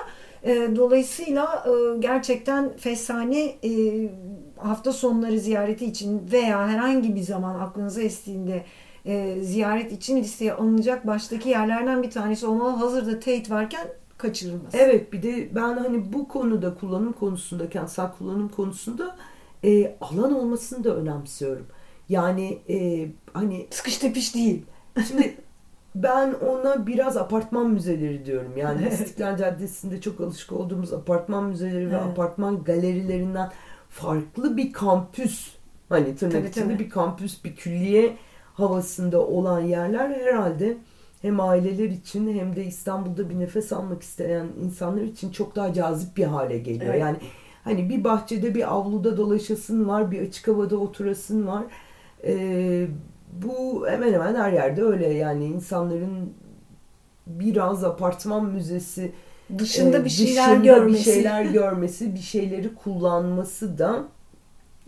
E, 0.44 0.76
Dolayısıyla 0.76 1.66
e, 1.68 1.98
gerçekten 2.00 2.78
Fesane 2.78 3.42
e, 3.64 3.70
hafta 4.64 4.94
sonları 4.94 5.40
ziyareti 5.40 5.86
için 5.86 6.32
veya 6.32 6.68
herhangi 6.68 7.16
bir 7.16 7.22
zaman 7.22 7.60
aklınıza 7.60 8.02
estiğinde 8.02 8.66
e, 9.06 9.42
ziyaret 9.42 9.92
için 9.92 10.18
listeye 10.18 10.54
alınacak 10.54 11.08
baştaki 11.08 11.50
yerlerden 11.50 12.04
bir 12.04 12.12
tanesi 12.12 12.46
olmalı. 12.46 12.70
Hazırda 12.70 13.14
Tate 13.20 13.50
varken 13.50 13.88
kaçırılmaz. 14.18 14.76
Evet 14.76 15.14
bir 15.14 15.24
de 15.24 15.56
ben 15.56 15.78
hani 15.78 16.14
bu 16.14 16.28
konuda 16.28 16.74
kullanım 16.76 17.14
konusunda 17.14 17.70
kentsel 17.70 18.12
kullanım 18.12 18.50
konusunda 18.50 19.16
e, 19.64 19.96
alan 20.02 20.34
olmasını 20.34 20.84
da 20.84 20.96
önemsiyorum. 20.96 21.66
Yani 22.10 22.60
e, 22.70 23.08
hani 23.34 23.68
Sıkış 23.70 23.98
tepiş 23.98 24.36
değil. 24.36 24.66
şimdi 25.08 25.36
ben 25.96 26.34
ona 26.34 26.88
biraz 26.88 27.18
apartman 27.18 27.70
müzeleri 27.70 28.26
diyorum. 28.26 28.58
Yani. 28.58 28.88
İstiklal 28.92 29.38
Caddesi'nde 29.38 30.02
çok 30.02 30.22
alışık 30.22 30.52
olduğumuz 30.52 30.94
apartman 30.94 31.44
müzeleri 31.44 31.92
ve 31.92 31.96
Evet. 31.96 32.06
apartman 32.12 32.64
galerilerinden 32.64 33.50
farklı 33.90 34.58
bir 34.58 34.74
kampüs 34.74 35.56
hani 35.90 36.16
tırnak 36.16 36.34
Tabii, 36.34 36.48
içinde 36.48 36.74
tabii. 36.74 36.80
bir 36.80 36.90
kampüs 36.90 37.44
bir 37.44 37.56
külliye 37.56 38.18
havasında 38.54 39.22
olan 39.28 39.60
yerler 39.62 40.10
herhalde 40.10 40.78
hem 41.22 41.40
aileler 41.40 41.90
için 41.90 42.40
hem 42.40 42.56
de 42.56 42.66
İstanbul'da 42.66 43.30
bir 43.30 43.40
nefes 43.40 43.74
almak 43.74 44.04
isteyen 44.04 44.48
insanlar 44.64 45.02
için 45.02 45.32
çok 45.32 45.56
daha 45.56 45.74
cazip 45.74 46.18
bir 46.18 46.24
hale 46.24 46.58
geliyor. 46.58 46.94
Evet. 46.94 47.02
Yani 47.02 47.18
hani 47.64 47.90
bir 47.90 48.04
bahçede 48.04 48.56
bir 48.56 48.74
avluda 48.74 49.18
dolaşasın 49.18 49.88
var, 49.88 50.12
bir 50.12 50.22
açık 50.28 50.48
havada 50.48 50.78
oturasın 50.78 51.48
var. 51.48 51.64
Ee, 52.24 52.88
bu 53.34 53.88
hemen 53.90 54.14
hemen 54.14 54.36
her 54.36 54.52
yerde 54.54 54.84
öyle 54.84 55.08
yani 55.08 55.46
insanların 55.46 56.34
biraz 57.28 57.84
apartman 57.84 58.46
müzesi 58.46 59.12
Dışında 59.58 59.98
e, 59.98 60.06
bir 60.06 60.10
şeyler 60.10 60.50
dışında 60.52 60.66
görmesi. 60.66 61.10
bir 61.10 61.14
şeyler 61.14 61.44
görmesi, 61.46 62.14
bir 62.16 62.20
şeyleri 62.20 62.76
kullanması 62.76 63.78
da 63.78 64.04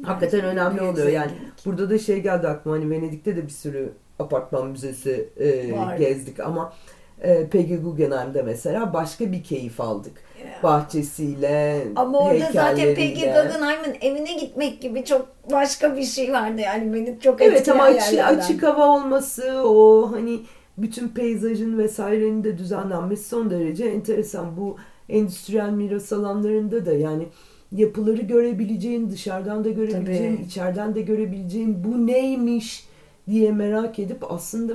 hakikaten 0.04 0.40
Evet, 0.40 0.54
önemli 0.54 0.82
oluyor. 0.82 1.08
Yani 1.08 1.30
zenginlik. 1.32 1.66
burada 1.66 1.90
da 1.90 2.00
şey 2.00 2.20
geldi 2.20 2.48
aklıma 2.48 2.76
hani 2.78 2.90
Venedik'te 2.90 3.36
de 3.36 3.44
bir 3.46 3.50
sürü 3.52 3.94
apartman 4.20 4.68
müzesi 4.68 5.30
e, 5.40 5.78
Var. 5.78 5.98
gezdik 5.98 6.40
ama 6.40 6.74
e, 7.22 7.48
Peggy 7.48 7.76
Guggenheim'de 7.76 8.42
mesela 8.42 8.94
başka 8.94 9.32
bir 9.32 9.44
keyif 9.44 9.82
aldık. 9.82 10.14
Ya. 10.46 10.64
Bahçesiyle, 10.64 11.84
Ama 11.96 12.20
orada 12.20 12.46
zaten 12.54 12.96
Peggy. 12.96 13.14
Guggenheim'ın 13.26 13.96
evine 14.02 14.34
gitmek 14.34 14.82
gibi 14.82 15.06
çok 15.06 15.28
başka 15.52 15.98
bir 15.98 16.04
şey 16.04 16.34
vardı 16.34 16.62
yani 16.62 16.94
beni 16.94 17.20
çok 17.20 17.42
Evet 17.42 17.58
etkileyen 17.60 17.80
ama 17.80 17.90
açı, 17.90 18.16
yerlerden. 18.16 18.40
açık 18.40 18.64
hava 18.64 18.88
olması, 18.88 19.62
o 19.66 20.12
hani 20.12 20.40
bütün 20.82 21.08
peyzajın 21.08 21.78
vesairenin 21.78 22.44
de 22.44 22.58
düzenlenmesi 22.58 23.30
son 23.30 23.50
derece 23.50 23.86
enteresan. 23.86 24.58
Bu 24.58 24.78
endüstriyel 25.10 25.70
miras 25.70 26.14
alanlarında 26.14 26.86
da 26.86 26.94
yani 26.94 27.28
yapıları 27.72 28.22
görebileceğin, 28.22 29.10
dışarıdan 29.10 29.64
da 29.64 29.70
görebileceğin, 29.70 30.36
Tabii. 30.36 30.46
içeriden 30.46 30.96
de 30.96 31.02
görebileceğin 31.02 31.84
bu 31.84 32.08
neymiş 32.08 32.86
diye 33.28 33.52
merak 33.52 34.00
edip 34.00 34.32
aslında 34.32 34.74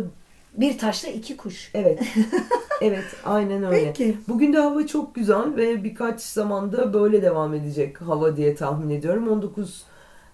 Bir 0.55 0.79
taşla 0.79 1.09
iki 1.09 1.37
kuş. 1.37 1.71
evet 1.75 2.01
evet 2.81 3.05
aynen 3.25 3.65
öyle. 3.65 3.85
Peki. 3.87 4.17
Bugün 4.29 4.53
de 4.53 4.59
hava 4.59 4.87
çok 4.87 5.15
güzel 5.15 5.57
ve 5.57 5.85
birkaç 5.85 6.21
zamanda 6.21 6.93
böyle 6.95 7.23
devam 7.23 7.55
edecek 7.55 8.01
hava 8.01 8.37
diye 8.37 8.55
tahmin 8.55 8.91
ediyorum. 8.91 9.29
19 9.29 9.85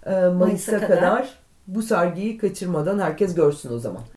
e, 0.06 0.10
Mayıs'a 0.10 0.30
Mayıs'a 0.32 0.80
kadar. 0.80 0.88
kadar 0.88 1.38
bu 1.66 1.82
sergiyi 1.82 2.38
kaçırmadan 2.38 2.98
herkes 2.98 3.34
görsün 3.34 3.72
o 3.72 3.78
zaman. 3.78 4.02